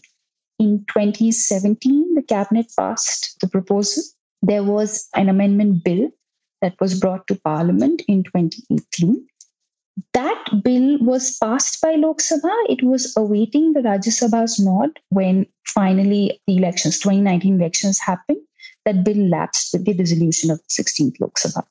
In 0.59 0.85
2017, 0.89 2.15
the 2.15 2.23
cabinet 2.23 2.67
passed 2.79 3.37
the 3.41 3.49
proposal. 3.49 4.03
There 4.43 4.63
was 4.63 5.09
an 5.15 5.29
amendment 5.29 5.85
bill 5.85 6.11
that 6.63 6.75
was 6.81 6.99
brought 6.99 7.27
to 7.27 7.35
parliament 7.35 8.03
in 8.09 8.23
2018. 8.25 9.27
That 10.13 10.45
bill 10.63 10.99
was 11.01 11.37
passed 11.39 11.81
by 11.81 11.95
Lok 11.95 12.19
Sabha. 12.19 12.55
It 12.69 12.83
was 12.83 13.13
awaiting 13.17 13.73
the 13.73 13.81
Rajya 13.81 14.13
Sabha's 14.13 14.59
nod 14.59 14.91
when 15.11 15.47
finally 15.67 16.41
the 16.47 16.57
elections, 16.57 16.99
2019 16.99 17.61
elections 17.61 17.99
happened. 17.99 18.41
that 18.85 19.05
bill 19.05 19.29
lapsed 19.29 19.73
with 19.73 19.85
the 19.87 19.95
dissolution 19.95 20.51
of 20.51 20.59
the 20.59 20.83
16th 20.83 21.21
Lok 21.21 21.39
Sabha. 21.39 21.65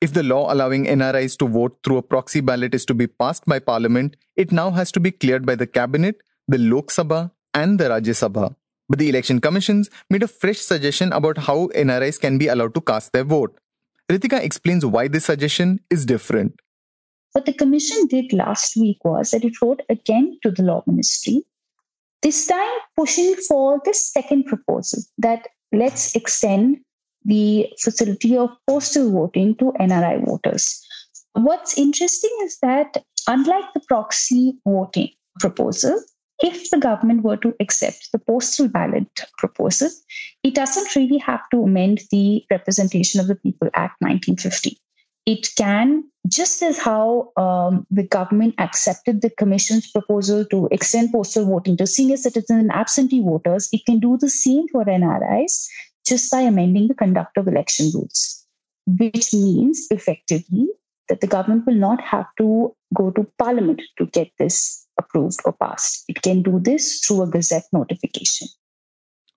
If 0.00 0.12
the 0.12 0.22
law 0.22 0.52
allowing 0.52 0.84
NRIs 0.84 1.36
to 1.38 1.48
vote 1.48 1.78
through 1.82 1.96
a 1.96 2.02
proxy 2.02 2.40
ballot 2.40 2.74
is 2.74 2.84
to 2.86 2.94
be 2.94 3.06
passed 3.06 3.44
by 3.46 3.58
Parliament, 3.58 4.16
it 4.36 4.52
now 4.52 4.70
has 4.70 4.92
to 4.92 5.00
be 5.00 5.10
cleared 5.10 5.44
by 5.44 5.56
the 5.56 5.66
Cabinet, 5.66 6.20
the 6.46 6.58
Lok 6.58 6.88
Sabha, 6.88 7.30
and 7.62 7.78
the 7.80 7.88
Rajya 7.90 8.16
Sabha. 8.20 8.54
But 8.88 8.98
the 8.98 9.08
election 9.08 9.40
commissions 9.40 9.90
made 10.08 10.22
a 10.22 10.28
fresh 10.28 10.58
suggestion 10.58 11.12
about 11.12 11.38
how 11.38 11.68
NRIs 11.68 12.20
can 12.20 12.38
be 12.38 12.48
allowed 12.48 12.74
to 12.74 12.80
cast 12.80 13.12
their 13.12 13.24
vote. 13.24 13.58
Ritika 14.10 14.42
explains 14.42 14.86
why 14.86 15.08
this 15.08 15.26
suggestion 15.26 15.80
is 15.90 16.06
different. 16.06 16.58
What 17.32 17.44
the 17.44 17.52
commission 17.52 18.06
did 18.06 18.32
last 18.32 18.76
week 18.76 19.04
was 19.04 19.32
that 19.32 19.44
it 19.44 19.60
wrote 19.60 19.82
again 19.90 20.38
to 20.42 20.50
the 20.50 20.62
law 20.62 20.82
ministry, 20.86 21.42
this 22.22 22.46
time 22.46 22.78
pushing 22.96 23.34
for 23.46 23.80
this 23.84 24.10
second 24.10 24.46
proposal 24.46 25.02
that 25.18 25.46
let's 25.72 26.16
extend 26.16 26.78
the 27.24 27.68
facility 27.82 28.36
of 28.36 28.50
postal 28.66 29.12
voting 29.12 29.54
to 29.56 29.72
NRI 29.78 30.24
voters. 30.24 30.82
What's 31.34 31.76
interesting 31.76 32.34
is 32.42 32.58
that, 32.62 33.04
unlike 33.26 33.66
the 33.74 33.80
proxy 33.86 34.58
voting 34.66 35.10
proposal, 35.38 36.02
if 36.40 36.70
the 36.70 36.78
government 36.78 37.22
were 37.22 37.36
to 37.38 37.54
accept 37.60 38.10
the 38.12 38.18
postal 38.18 38.68
ballot 38.68 39.08
proposal, 39.38 39.90
it 40.42 40.54
doesn't 40.54 40.94
really 40.94 41.18
have 41.18 41.40
to 41.50 41.62
amend 41.62 42.02
the 42.10 42.44
Representation 42.50 43.20
of 43.20 43.26
the 43.26 43.34
People 43.34 43.68
Act 43.74 44.00
1950. 44.00 44.78
It 45.26 45.48
can, 45.56 46.04
just 46.26 46.62
as 46.62 46.78
how 46.78 47.32
um, 47.36 47.86
the 47.90 48.04
government 48.04 48.54
accepted 48.58 49.20
the 49.20 49.30
Commission's 49.30 49.90
proposal 49.90 50.44
to 50.46 50.68
extend 50.70 51.12
postal 51.12 51.44
voting 51.44 51.76
to 51.76 51.86
senior 51.86 52.16
citizens 52.16 52.60
and 52.60 52.72
absentee 52.72 53.20
voters, 53.20 53.68
it 53.72 53.84
can 53.84 53.98
do 53.98 54.16
the 54.16 54.30
same 54.30 54.68
for 54.68 54.84
NRIs 54.84 55.66
just 56.06 56.30
by 56.30 56.40
amending 56.40 56.88
the 56.88 56.94
conduct 56.94 57.36
of 57.36 57.46
election 57.46 57.90
rules, 57.92 58.46
which 58.86 59.34
means 59.34 59.86
effectively 59.90 60.68
that 61.08 61.20
the 61.20 61.26
government 61.26 61.66
will 61.66 61.74
not 61.74 62.00
have 62.00 62.26
to 62.38 62.74
go 62.94 63.10
to 63.10 63.26
parliament 63.38 63.82
to 63.98 64.06
get 64.06 64.30
this 64.38 64.86
approved 64.98 65.40
or 65.44 65.52
passed. 65.52 66.04
It 66.08 66.22
can 66.22 66.42
do 66.42 66.58
this 66.60 67.00
through 67.04 67.22
a 67.22 67.26
gazette 67.26 67.66
notification. 67.72 68.48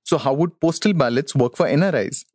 So, 0.04 0.18
how 0.18 0.34
would 0.34 0.60
postal 0.60 0.94
ballots 0.94 1.36
work 1.36 1.56
for 1.56 1.66
NRIs? 1.66 2.26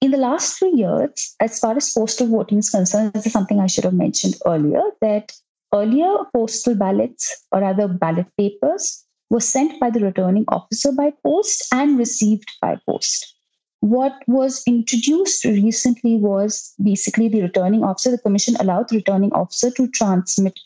In 0.00 0.12
the 0.12 0.18
last 0.18 0.58
three 0.58 0.72
years, 0.72 1.34
as 1.40 1.58
far 1.58 1.76
as 1.76 1.92
postal 1.92 2.28
voting 2.28 2.58
is 2.58 2.70
concerned, 2.70 3.12
this 3.12 3.26
is 3.26 3.32
something 3.32 3.60
I 3.60 3.66
should 3.66 3.84
have 3.84 3.94
mentioned 3.94 4.36
earlier 4.46 4.82
that 5.00 5.32
earlier 5.74 6.12
postal 6.32 6.74
ballots, 6.74 7.44
or 7.52 7.62
other 7.62 7.88
ballot 7.88 8.26
papers, 8.36 9.04
were 9.28 9.40
sent 9.40 9.78
by 9.80 9.90
the 9.90 10.00
returning 10.00 10.44
officer 10.48 10.92
by 10.92 11.12
post 11.22 11.66
and 11.72 11.98
received 11.98 12.48
by 12.62 12.76
post 12.88 13.37
what 13.80 14.12
was 14.26 14.62
introduced 14.66 15.44
recently 15.44 16.16
was 16.16 16.74
basically 16.82 17.28
the 17.28 17.42
returning 17.42 17.84
officer, 17.84 18.10
the 18.10 18.18
commission 18.18 18.56
allowed 18.60 18.88
the 18.88 18.96
returning 18.96 19.32
officer 19.32 19.70
to 19.72 19.88
transmit 19.88 20.58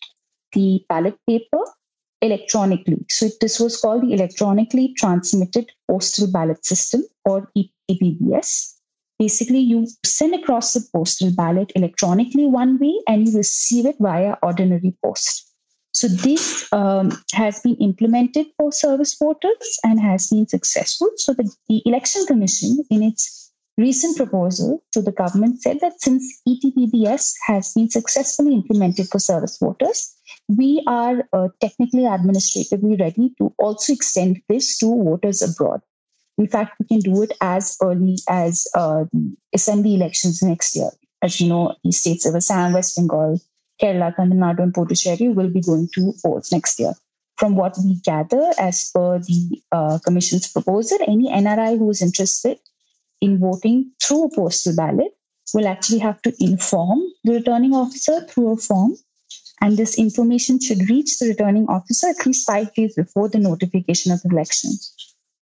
the 0.52 0.84
ballot 0.88 1.18
paper 1.28 1.60
electronically. 2.22 3.04
So 3.10 3.28
this 3.40 3.60
was 3.60 3.78
called 3.78 4.02
the 4.02 4.14
electronically 4.14 4.94
transmitted 4.96 5.70
postal 5.90 6.30
ballot 6.30 6.64
system 6.64 7.02
or 7.24 7.50
ETPBS. 7.56 8.74
Basically, 9.18 9.58
you 9.58 9.86
send 10.04 10.34
across 10.34 10.72
the 10.72 10.86
postal 10.92 11.32
ballot 11.32 11.70
electronically 11.76 12.46
one 12.46 12.78
way 12.78 12.94
and 13.06 13.28
you 13.28 13.36
receive 13.36 13.86
it 13.86 13.96
via 14.00 14.36
ordinary 14.42 14.96
post. 15.04 15.51
So 16.02 16.08
this 16.08 16.66
um, 16.72 17.12
has 17.32 17.60
been 17.60 17.76
implemented 17.76 18.46
for 18.58 18.72
service 18.72 19.16
voters 19.16 19.78
and 19.84 20.00
has 20.00 20.26
been 20.26 20.48
successful. 20.48 21.10
So 21.14 21.32
the, 21.32 21.48
the 21.68 21.80
Election 21.86 22.26
Commission, 22.26 22.84
in 22.90 23.04
its 23.04 23.52
recent 23.78 24.16
proposal 24.16 24.82
to 24.94 25.00
the 25.00 25.12
government, 25.12 25.62
said 25.62 25.78
that 25.78 26.00
since 26.00 26.42
ETPBS 26.48 27.34
has 27.46 27.72
been 27.74 27.88
successfully 27.88 28.52
implemented 28.52 29.10
for 29.10 29.20
service 29.20 29.58
voters, 29.58 30.12
we 30.48 30.82
are 30.88 31.22
uh, 31.32 31.50
technically 31.60 32.06
administratively 32.06 32.96
ready 32.96 33.32
to 33.38 33.54
also 33.60 33.92
extend 33.92 34.42
this 34.48 34.78
to 34.78 35.04
voters 35.04 35.40
abroad. 35.40 35.82
In 36.36 36.48
fact, 36.48 36.80
we 36.80 36.86
can 36.88 36.98
do 36.98 37.22
it 37.22 37.30
as 37.40 37.78
early 37.80 38.16
as 38.28 38.66
uh, 38.74 39.04
assembly 39.54 39.94
elections 39.94 40.42
next 40.42 40.74
year. 40.74 40.90
As 41.22 41.40
you 41.40 41.48
know, 41.48 41.76
the 41.84 41.92
states 41.92 42.26
of 42.26 42.34
Assam, 42.34 42.72
West 42.72 42.96
Bengal, 42.96 43.38
Kerala, 43.82 44.14
Tamil 44.14 44.38
Nadu, 44.38 44.62
and 44.62 44.72
Puducherry 44.72 45.34
will 45.34 45.48
be 45.48 45.60
going 45.60 45.88
to 45.94 46.14
polls 46.22 46.52
next 46.52 46.78
year. 46.78 46.92
From 47.36 47.56
what 47.56 47.76
we 47.82 48.00
gather, 48.04 48.52
as 48.58 48.90
per 48.94 49.18
the 49.18 49.60
uh, 49.72 49.98
Commission's 50.04 50.46
proposal, 50.52 50.98
any 51.08 51.28
NRI 51.28 51.78
who 51.78 51.90
is 51.90 52.02
interested 52.02 52.58
in 53.20 53.38
voting 53.40 53.90
through 54.00 54.24
a 54.24 54.34
postal 54.36 54.76
ballot 54.76 55.12
will 55.54 55.66
actually 55.66 55.98
have 55.98 56.22
to 56.22 56.32
inform 56.38 57.00
the 57.24 57.32
returning 57.32 57.74
officer 57.74 58.20
through 58.26 58.52
a 58.52 58.56
form. 58.56 58.94
And 59.60 59.76
this 59.76 59.98
information 59.98 60.60
should 60.60 60.88
reach 60.88 61.18
the 61.18 61.28
returning 61.28 61.66
officer 61.68 62.08
at 62.08 62.24
least 62.26 62.46
five 62.46 62.72
days 62.74 62.94
before 62.94 63.28
the 63.28 63.38
notification 63.38 64.12
of 64.12 64.22
the 64.22 64.28
election. 64.30 64.70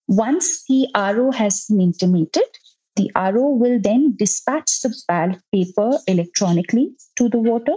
Once 0.08 0.64
the 0.68 0.88
RO 0.94 1.30
has 1.32 1.66
been 1.66 1.80
intimated, 1.80 2.48
the 2.96 3.10
RO 3.14 3.50
will 3.50 3.78
then 3.80 4.16
dispatch 4.18 4.80
the 4.82 4.94
ballot 5.08 5.40
paper 5.52 5.92
electronically 6.06 6.92
to 7.16 7.28
the 7.28 7.38
voter 7.38 7.76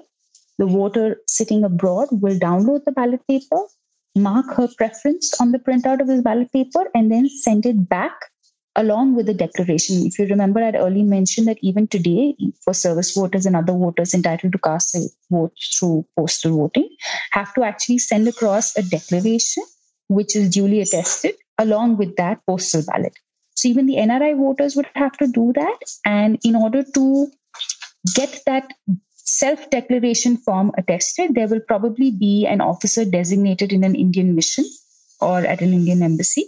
the 0.58 0.66
voter 0.66 1.18
sitting 1.28 1.64
abroad 1.64 2.08
will 2.12 2.38
download 2.40 2.84
the 2.86 2.92
ballot 2.92 3.26
paper, 3.28 3.62
mark 4.16 4.54
her 4.56 4.68
preference 4.78 5.40
on 5.42 5.52
the 5.52 5.60
printout 5.60 6.02
of 6.02 6.08
this 6.08 6.22
ballot 6.22 6.52
paper, 6.52 6.86
and 6.94 7.12
then 7.12 7.28
send 7.28 7.66
it 7.66 7.90
back 7.90 8.14
along 8.76 9.16
with 9.16 9.28
the 9.28 9.34
declaration. 9.34 10.06
If 10.06 10.18
you 10.18 10.26
remember, 10.26 10.64
I'd 10.64 10.76
earlier 10.76 11.06
mentioned 11.06 11.48
that 11.48 11.60
even 11.62 11.88
today, 11.88 12.36
for 12.64 12.74
service 12.74 13.14
voters 13.14 13.46
and 13.46 13.56
other 13.56 13.74
voters 13.74 14.14
entitled 14.14 14.54
to 14.54 14.60
cast 14.60 14.96
a 14.96 15.08
vote 15.30 15.54
through 15.78 16.06
postal 16.18 16.58
voting, 16.58 16.90
have 17.32 17.54
to 17.56 17.64
actually 17.64 18.00
send 18.00 18.28
across 18.28 18.76
a 18.78 18.84
declaration 18.84 19.64
which 20.08 20.36
is 20.36 20.50
duly 20.50 20.82
attested 20.82 21.36
along 21.60 21.98
with 21.98 22.16
that 22.16 22.40
postal 22.46 22.84
ballot. 22.86 23.14
So 23.56 23.70
even 23.70 23.86
the 23.86 23.96
NRI 23.96 24.36
voters 24.38 24.76
would 24.76 24.88
have 24.96 25.16
to 25.18 25.28
do 25.28 25.54
that. 25.56 25.80
And 26.06 26.40
in 26.44 26.56
order 26.56 26.84
to 26.96 27.28
get 28.16 28.42
that 28.46 28.74
self 29.24 29.70
declaration 29.70 30.38
form 30.38 30.72
attested, 30.78 31.36
there 31.36 31.48
will 31.48 31.62
probably 31.62 32.12
be 32.12 32.46
an 32.46 32.62
officer 32.62 33.06
designated 33.06 33.72
in 33.72 33.84
an 33.84 33.96
Indian 33.96 34.36
mission 34.36 34.66
or 35.22 35.40
at 35.40 35.62
an 35.62 35.74
Indian 35.74 36.04
embassy 36.04 36.46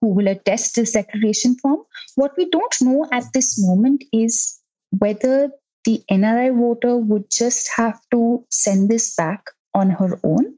who 0.00 0.08
will 0.08 0.28
attest 0.28 0.76
this 0.76 0.92
declaration 0.92 1.56
form. 1.56 1.80
What 2.14 2.36
we 2.36 2.48
don't 2.48 2.74
know 2.80 3.08
at 3.12 3.32
this 3.32 3.62
moment 3.62 4.04
is 4.12 4.60
whether 4.90 5.50
the 5.84 6.02
NRI 6.10 6.56
voter 6.56 6.96
would 6.96 7.30
just 7.30 7.70
have 7.76 8.00
to 8.12 8.44
send 8.50 8.88
this 8.88 9.14
back 9.14 9.46
on 9.74 9.90
her 9.90 10.18
own, 10.22 10.54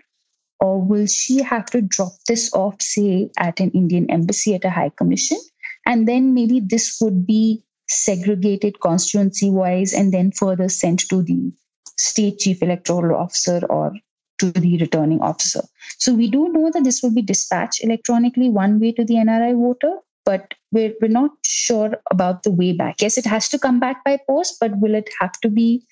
or 0.61 0.81
will 0.81 1.07
she 1.07 1.43
have 1.43 1.67
to 1.67 1.81
drop 1.81 2.13
this 2.27 2.53
off, 2.55 2.81
say, 2.81 3.31
at 3.39 3.61
an 3.61 3.71
Indian 3.71 4.11
embassy 4.11 4.55
at 4.55 4.65
a 4.65 4.71
high 4.71 4.91
commission? 4.91 5.39
And 5.87 6.09
then 6.09 6.35
maybe 6.35 6.61
this 6.61 6.99
would 7.01 7.27
be 7.27 7.65
segregated 7.93 8.81
constituency 8.81 9.51
wise 9.51 9.93
and 9.93 10.13
then 10.13 10.33
further 10.33 10.69
sent 10.69 11.01
to 11.11 11.23
the 11.23 11.53
state 11.97 12.39
chief 12.39 12.63
electoral 12.63 13.17
officer 13.17 13.61
or 13.69 13.93
to 14.39 14.51
the 14.51 14.79
returning 14.79 15.21
officer. 15.21 15.63
So 15.99 16.15
we 16.15 16.29
do 16.29 16.49
know 16.49 16.71
that 16.73 16.85
this 16.85 17.03
will 17.03 17.15
be 17.15 17.23
dispatched 17.23 17.85
electronically 17.85 18.49
one 18.49 18.81
way 18.81 18.93
to 18.93 19.05
the 19.05 19.15
NRI 19.15 19.55
voter, 19.55 19.99
but 20.25 20.55
we're, 20.73 20.95
we're 21.01 21.09
not 21.09 21.31
sure 21.45 22.01
about 22.11 22.43
the 22.43 22.51
way 22.51 22.73
back. 22.73 23.01
Yes, 23.01 23.19
it 23.19 23.27
has 23.27 23.49
to 23.51 23.59
come 23.59 23.79
back 23.79 24.03
by 24.05 24.19
post, 24.27 24.57
but 24.61 24.81
will 24.81 24.95
it 24.95 25.11
have 25.21 25.33
to 25.43 25.49
be 25.49 25.85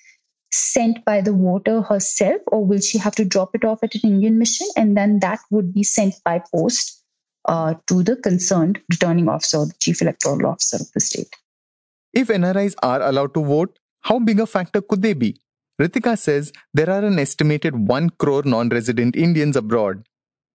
sent 0.51 1.05
by 1.05 1.21
the 1.21 1.31
voter 1.31 1.81
herself 1.81 2.41
or 2.47 2.65
will 2.65 2.81
she 2.81 2.97
have 2.97 3.15
to 3.15 3.23
drop 3.23 3.55
it 3.55 3.63
off 3.63 3.83
at 3.83 3.95
an 3.95 4.01
Indian 4.03 4.37
mission 4.37 4.67
and 4.75 4.97
then 4.97 5.19
that 5.19 5.39
would 5.49 5.73
be 5.73 5.83
sent 5.83 6.15
by 6.25 6.41
post 6.53 7.01
uh, 7.45 7.73
to 7.87 8.03
the 8.03 8.17
concerned 8.17 8.81
returning 8.89 9.29
officer 9.29 9.59
or 9.59 9.65
the 9.65 9.73
chief 9.79 10.01
electoral 10.01 10.47
officer 10.47 10.75
of 10.75 10.91
the 10.93 10.99
state? 10.99 11.33
If 12.13 12.27
NRIs 12.27 12.75
are 12.83 13.01
allowed 13.01 13.33
to 13.35 13.43
vote, 13.43 13.79
how 14.01 14.19
big 14.19 14.39
a 14.39 14.45
factor 14.45 14.81
could 14.81 15.01
they 15.01 15.13
be? 15.13 15.39
Ritika 15.79 16.17
says 16.17 16.51
there 16.73 16.89
are 16.89 17.03
an 17.05 17.19
estimated 17.19 17.87
1 17.87 18.09
crore 18.11 18.43
non 18.43 18.69
resident 18.69 19.15
Indians 19.15 19.55
abroad, 19.55 20.03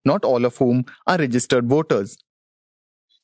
not 0.04 0.24
all 0.24 0.44
of 0.44 0.56
whom 0.56 0.84
are 1.06 1.18
registered 1.18 1.68
voters. 1.68 2.16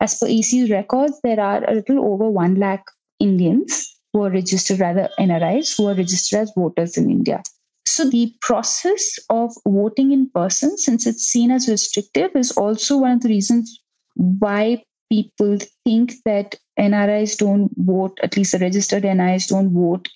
As 0.01 0.19
per 0.19 0.27
EC's 0.27 0.71
records, 0.71 1.21
there 1.23 1.39
are 1.39 1.63
a 1.71 1.75
little 1.75 2.05
over 2.05 2.29
1 2.29 2.57
lakh 2.57 2.85
Indians 3.21 3.97
who 4.13 4.25
are 4.25 4.31
registered, 4.31 4.81
rather 4.81 5.09
NRIs, 5.19 5.77
who 5.77 5.89
are 5.89 5.95
registered 5.95 6.41
as 6.41 6.53
voters 6.57 6.97
in 6.97 7.11
India. 7.11 7.43
So 7.87 8.09
the 8.09 8.35
process 8.41 9.19
of 9.29 9.53
voting 9.67 10.13
in 10.13 10.31
person, 10.31 10.77
since 10.79 11.07
it's 11.07 11.25
seen 11.25 11.51
as 11.51 11.69
restrictive, 11.69 12.31
is 12.35 12.51
also 12.53 12.99
one 12.99 13.13
of 13.13 13.21
the 13.21 13.29
reasons 13.29 13.81
why 14.15 14.83
people 15.13 15.59
think 15.85 16.15
that 16.25 16.55
NRIs 16.79 17.37
don't 17.37 17.71
vote, 17.77 18.19
at 18.23 18.37
least 18.37 18.53
the 18.53 18.59
registered 18.59 19.03
NRIs 19.03 19.49
don't 19.49 19.75
vote 19.75 20.09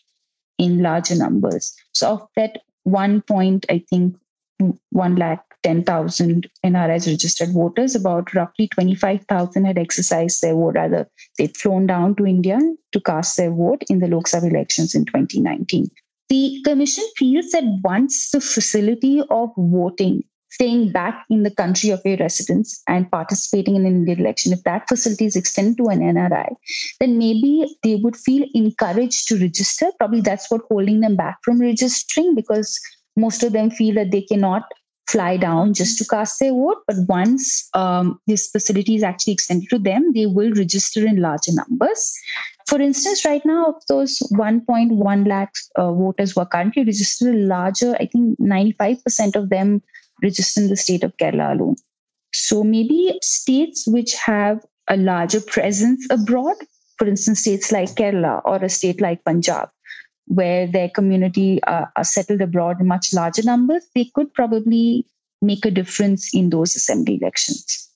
in 0.58 0.82
larger 0.82 1.14
numbers. 1.14 1.74
So 1.92 2.12
of 2.12 2.28
that 2.36 2.62
one 2.84 3.20
point, 3.20 3.66
I 3.68 3.84
think 3.90 4.16
1 4.90 5.16
lakh 5.16 5.42
10,000 5.64 6.48
NRIs 6.64 7.06
registered 7.08 7.50
voters, 7.52 7.94
about 7.94 8.32
roughly 8.32 8.68
25,000 8.68 9.64
had 9.66 9.76
exercised 9.76 10.40
their 10.40 10.54
vote. 10.54 10.76
Rather, 10.76 11.08
they'd 11.36 11.56
flown 11.56 11.86
down 11.86 12.14
to 12.16 12.26
India 12.26 12.58
to 12.92 13.00
cast 13.00 13.36
their 13.36 13.50
vote 13.50 13.82
in 13.90 13.98
the 13.98 14.06
Lok 14.06 14.24
Sabha 14.24 14.50
elections 14.50 14.94
in 14.94 15.04
2019. 15.04 15.90
The 16.30 16.62
Commission 16.64 17.04
feels 17.16 17.50
that 17.50 17.64
once 17.84 18.30
the 18.30 18.40
facility 18.40 19.22
of 19.28 19.50
voting, 19.58 20.22
staying 20.56 20.90
back 20.90 21.24
in 21.28 21.42
the 21.42 21.50
country 21.50 21.90
of 21.90 22.00
your 22.04 22.16
residence 22.16 22.82
and 22.88 23.10
participating 23.10 23.76
in 23.76 23.84
an 23.84 23.96
Indian 23.96 24.20
election, 24.20 24.54
if 24.54 24.62
that 24.62 24.88
facility 24.88 25.26
is 25.26 25.36
extended 25.36 25.76
to 25.76 25.88
an 25.88 26.00
NRI, 26.00 26.48
then 26.98 27.18
maybe 27.18 27.76
they 27.82 27.96
would 27.96 28.16
feel 28.16 28.48
encouraged 28.54 29.28
to 29.28 29.38
register. 29.38 29.90
Probably 29.98 30.22
that's 30.22 30.50
what 30.50 30.62
holding 30.70 31.00
them 31.00 31.14
back 31.14 31.36
from 31.44 31.60
registering 31.60 32.34
because 32.34 32.80
most 33.16 33.42
of 33.42 33.52
them 33.52 33.70
feel 33.70 33.94
that 33.96 34.10
they 34.12 34.22
cannot 34.22 34.62
fly 35.08 35.36
down 35.36 35.74
just 35.74 35.98
to 35.98 36.06
cast 36.06 36.40
their 36.40 36.52
vote. 36.52 36.78
But 36.86 36.96
once 37.06 37.68
um, 37.74 38.18
this 38.26 38.48
facility 38.50 38.94
is 38.94 39.02
actually 39.02 39.34
extended 39.34 39.68
to 39.70 39.78
them, 39.78 40.12
they 40.14 40.24
will 40.24 40.52
register 40.52 41.06
in 41.06 41.20
larger 41.20 41.52
numbers. 41.52 42.18
For 42.66 42.80
instance, 42.80 43.26
right 43.26 43.44
now, 43.44 43.66
of 43.66 43.82
those 43.88 44.18
1.1 44.32 45.28
lakh 45.28 45.52
uh, 45.76 45.92
voters 45.92 46.32
who 46.32 46.40
are 46.40 46.46
currently 46.46 46.82
registered, 46.84 47.36
larger, 47.36 47.94
I 48.00 48.06
think 48.06 48.40
95% 48.40 49.36
of 49.36 49.50
them 49.50 49.82
register 50.22 50.60
in 50.60 50.68
the 50.68 50.76
state 50.76 51.04
of 51.04 51.16
Kerala 51.16 51.52
alone. 51.52 51.76
So 52.34 52.62
maybe 52.62 53.18
states 53.22 53.86
which 53.86 54.14
have 54.14 54.64
a 54.88 54.96
larger 54.96 55.40
presence 55.40 56.06
abroad, 56.10 56.56
for 56.98 57.06
instance, 57.06 57.40
states 57.40 57.72
like 57.72 57.90
Kerala 57.90 58.42
or 58.44 58.56
a 58.56 58.68
state 58.68 59.00
like 59.00 59.24
Punjab, 59.24 59.70
where 60.26 60.66
their 60.66 60.88
community 60.88 61.62
uh, 61.64 61.86
are 61.96 62.04
settled 62.04 62.40
abroad 62.40 62.80
in 62.80 62.86
much 62.86 63.12
larger 63.12 63.42
numbers, 63.42 63.84
they 63.94 64.10
could 64.14 64.32
probably 64.34 65.06
make 65.42 65.64
a 65.64 65.70
difference 65.70 66.34
in 66.34 66.50
those 66.50 66.74
assembly 66.76 67.18
elections. 67.20 67.90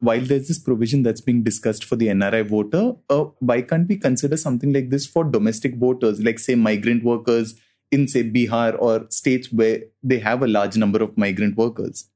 While 0.00 0.20
there's 0.20 0.48
this 0.48 0.58
provision 0.58 1.02
that's 1.02 1.20
being 1.20 1.42
discussed 1.42 1.84
for 1.84 1.96
the 1.96 2.08
NRI 2.08 2.46
voter, 2.46 2.94
uh, 3.08 3.24
why 3.38 3.62
can't 3.62 3.88
we 3.88 3.96
consider 3.96 4.36
something 4.36 4.72
like 4.72 4.90
this 4.90 5.06
for 5.06 5.24
domestic 5.24 5.76
voters, 5.76 6.22
like 6.22 6.38
say 6.38 6.54
migrant 6.54 7.04
workers 7.04 7.54
in 7.94 8.08
say 8.08 8.24
Bihar 8.24 8.76
or 8.78 9.06
states 9.10 9.52
where 9.52 9.80
they 10.02 10.18
have 10.18 10.42
a 10.42 10.48
large 10.48 10.76
number 10.76 11.02
of 11.02 11.16
migrant 11.16 11.56
workers? 11.56 12.08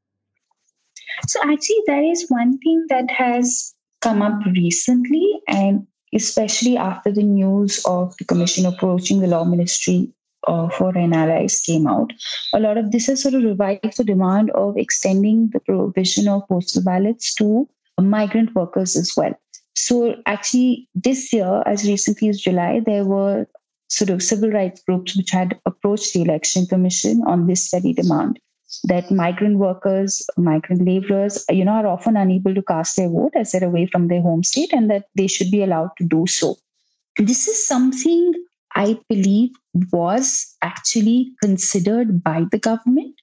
So 1.26 1.40
actually, 1.42 1.82
there 1.86 2.04
is 2.04 2.26
one 2.28 2.58
thing 2.58 2.86
that 2.88 3.10
has 3.10 3.74
come 4.00 4.22
up 4.22 4.44
recently, 4.46 5.40
and 5.48 5.86
especially 6.14 6.76
after 6.76 7.10
the 7.12 7.22
news 7.22 7.80
of 7.84 8.16
the 8.18 8.24
commission 8.24 8.66
approaching 8.66 9.20
the 9.20 9.26
law 9.26 9.44
ministry 9.44 10.12
uh, 10.46 10.68
for 10.68 10.92
NRIs 10.92 11.64
came 11.64 11.86
out. 11.86 12.12
A 12.54 12.60
lot 12.60 12.78
of 12.78 12.92
this 12.92 13.06
has 13.06 13.22
sort 13.22 13.34
of 13.34 13.42
revived 13.42 13.96
the 13.96 14.04
demand 14.04 14.50
of 14.50 14.76
extending 14.76 15.50
the 15.52 15.60
provision 15.60 16.28
of 16.28 16.46
postal 16.48 16.82
ballots 16.82 17.34
to 17.34 17.68
migrant 18.00 18.54
workers 18.54 18.96
as 18.96 19.12
well. 19.16 19.34
So, 19.74 20.16
actually, 20.26 20.88
this 20.94 21.32
year, 21.32 21.62
as 21.66 21.84
recently 21.84 22.28
as 22.28 22.40
July, 22.40 22.80
there 22.84 23.04
were 23.04 23.46
sort 23.88 24.10
of 24.10 24.22
civil 24.22 24.50
rights 24.50 24.82
groups 24.82 25.16
which 25.16 25.30
had 25.30 25.58
approached 25.66 26.12
the 26.12 26.22
election 26.22 26.66
commission 26.66 27.22
on 27.26 27.46
this 27.46 27.70
very 27.70 27.92
demand 27.92 28.38
that 28.84 29.10
migrant 29.10 29.58
workers, 29.58 30.26
migrant 30.36 30.84
laborers, 30.84 31.44
you 31.50 31.64
know, 31.64 31.72
are 31.72 31.86
often 31.86 32.16
unable 32.16 32.54
to 32.54 32.62
cast 32.62 32.96
their 32.96 33.08
vote 33.08 33.32
as 33.34 33.52
they're 33.52 33.64
away 33.64 33.86
from 33.86 34.08
their 34.08 34.20
home 34.20 34.44
state 34.44 34.72
and 34.72 34.90
that 34.90 35.06
they 35.14 35.26
should 35.26 35.50
be 35.50 35.62
allowed 35.62 35.90
to 35.96 36.04
do 36.04 36.26
so. 36.26 36.56
This 37.16 37.48
is 37.48 37.66
something 37.66 38.32
I 38.74 38.98
believe 39.08 39.50
was 39.90 40.54
actually 40.62 41.32
considered 41.42 42.22
by 42.22 42.44
the 42.50 42.58
government. 42.58 43.14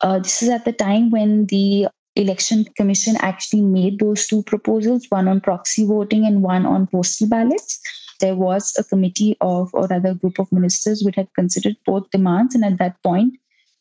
Uh, 0.00 0.18
this 0.18 0.42
is 0.42 0.48
at 0.48 0.64
the 0.64 0.72
time 0.72 1.10
when 1.10 1.46
the 1.46 1.88
election 2.16 2.64
commission 2.76 3.16
actually 3.20 3.62
made 3.62 4.00
those 4.00 4.26
two 4.26 4.42
proposals, 4.42 5.06
one 5.08 5.28
on 5.28 5.40
proxy 5.40 5.86
voting 5.86 6.26
and 6.26 6.42
one 6.42 6.66
on 6.66 6.86
postal 6.86 7.28
ballots. 7.28 7.80
There 8.20 8.36
was 8.36 8.76
a 8.78 8.84
committee 8.84 9.36
of, 9.40 9.70
or 9.74 9.86
rather, 9.86 10.10
a 10.10 10.14
group 10.14 10.38
of 10.38 10.52
ministers 10.52 11.02
which 11.04 11.16
had 11.16 11.32
considered 11.34 11.76
both 11.84 12.10
demands, 12.10 12.54
and 12.54 12.64
at 12.64 12.78
that 12.78 13.02
point, 13.02 13.34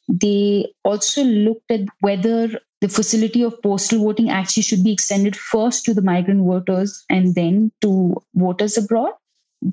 they 0.08 0.73
also 0.84 1.23
looked 1.23 1.69
at 1.69 1.82
whether 2.02 2.60
the 2.82 2.89
facility 2.89 3.43
of 3.43 3.62
postal 3.62 4.04
voting 4.04 4.30
actually 4.30 4.63
should 4.63 4.84
be 4.84 4.93
extended 4.93 5.36
first 5.36 5.86
to 5.86 5.93
the 5.93 6.02
migrant 6.02 6.45
voters 6.45 7.04
and 7.10 7.36
then 7.36 7.71
to 7.82 8.15
voters 8.34 8.78
abroad. 8.78 9.12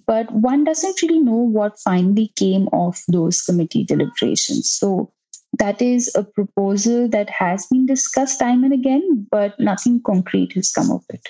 But 0.07 0.33
one 0.33 0.65
doesn't 0.65 1.01
really 1.03 1.21
know 1.21 1.37
what 1.37 1.79
finally 1.79 2.33
came 2.37 2.69
of 2.73 3.01
those 3.09 3.41
committee 3.43 3.85
deliberations. 3.85 4.69
So 4.69 5.13
that 5.59 5.81
is 5.81 6.13
a 6.17 6.25
proposal 6.25 7.09
that 7.09 7.31
has 7.31 7.67
been 7.67 7.87
discussed 7.87 8.41
time 8.41 8.65
and 8.65 8.73
again, 8.73 9.27
but 9.31 9.59
nothing 9.61 10.03
concrete 10.05 10.53
has 10.55 10.73
come 10.73 10.91
of 10.91 11.05
it. 11.09 11.29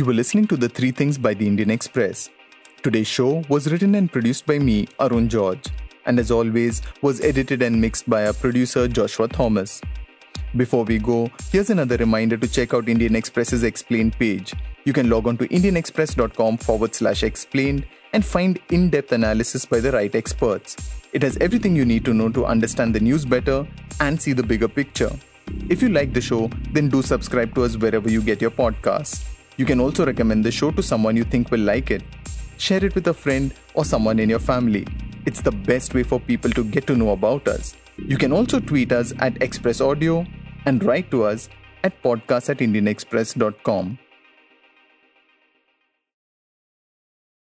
You 0.00 0.06
were 0.06 0.14
listening 0.14 0.46
to 0.46 0.56
The 0.56 0.66
Three 0.70 0.92
Things 0.92 1.18
by 1.18 1.34
the 1.34 1.46
Indian 1.46 1.70
Express. 1.70 2.30
Today's 2.82 3.06
show 3.06 3.44
was 3.50 3.70
written 3.70 3.96
and 3.96 4.10
produced 4.10 4.46
by 4.46 4.58
me, 4.58 4.88
Arun 4.98 5.28
George, 5.28 5.66
and 6.06 6.18
as 6.18 6.30
always, 6.30 6.80
was 7.02 7.20
edited 7.20 7.60
and 7.60 7.78
mixed 7.78 8.08
by 8.08 8.26
our 8.26 8.32
producer 8.32 8.88
Joshua 8.88 9.28
Thomas. 9.28 9.82
Before 10.56 10.84
we 10.84 10.98
go, 10.98 11.30
here's 11.52 11.68
another 11.68 11.98
reminder 11.98 12.38
to 12.38 12.48
check 12.48 12.72
out 12.72 12.88
Indian 12.88 13.14
Express's 13.14 13.62
explained 13.62 14.14
page. 14.14 14.54
You 14.86 14.94
can 14.94 15.10
log 15.10 15.26
on 15.26 15.36
to 15.36 15.46
indianexpress.com 15.48 16.56
forward 16.56 16.94
slash 16.94 17.22
explained 17.22 17.84
and 18.14 18.24
find 18.24 18.58
in 18.70 18.88
depth 18.88 19.12
analysis 19.12 19.66
by 19.66 19.80
the 19.80 19.92
right 19.92 20.14
experts. 20.14 20.76
It 21.12 21.20
has 21.20 21.36
everything 21.42 21.76
you 21.76 21.84
need 21.84 22.06
to 22.06 22.14
know 22.14 22.30
to 22.30 22.46
understand 22.46 22.94
the 22.94 23.00
news 23.00 23.26
better 23.26 23.66
and 24.00 24.18
see 24.18 24.32
the 24.32 24.42
bigger 24.42 24.66
picture. 24.66 25.12
If 25.68 25.82
you 25.82 25.90
like 25.90 26.14
the 26.14 26.22
show, 26.22 26.48
then 26.72 26.88
do 26.88 27.02
subscribe 27.02 27.54
to 27.54 27.64
us 27.64 27.76
wherever 27.76 28.10
you 28.10 28.22
get 28.22 28.40
your 28.40 28.50
podcasts. 28.50 29.29
You 29.60 29.66
can 29.66 29.78
also 29.78 30.06
recommend 30.06 30.42
the 30.42 30.50
show 30.50 30.70
to 30.70 30.82
someone 30.82 31.18
you 31.18 31.24
think 31.24 31.50
will 31.50 31.60
like 31.60 31.90
it 31.90 32.02
share 32.56 32.82
it 32.84 32.94
with 32.94 33.06
a 33.08 33.14
friend 33.14 33.52
or 33.74 33.84
someone 33.84 34.18
in 34.18 34.30
your 34.30 34.38
family. 34.38 34.86
It's 35.26 35.42
the 35.42 35.52
best 35.52 35.92
way 35.92 36.02
for 36.02 36.18
people 36.18 36.50
to 36.52 36.64
get 36.64 36.86
to 36.86 36.96
know 36.96 37.10
about 37.10 37.46
us. 37.46 37.76
You 37.96 38.16
can 38.16 38.32
also 38.32 38.60
tweet 38.60 38.90
us 38.90 39.12
at 39.18 39.42
Express 39.42 39.82
Audio 39.82 40.26
and 40.64 40.82
write 40.82 41.10
to 41.10 41.24
us 41.24 41.50
at 41.84 42.02
podcast 42.02 42.48
at 42.48 42.58
indianexpress.com. 42.58 43.98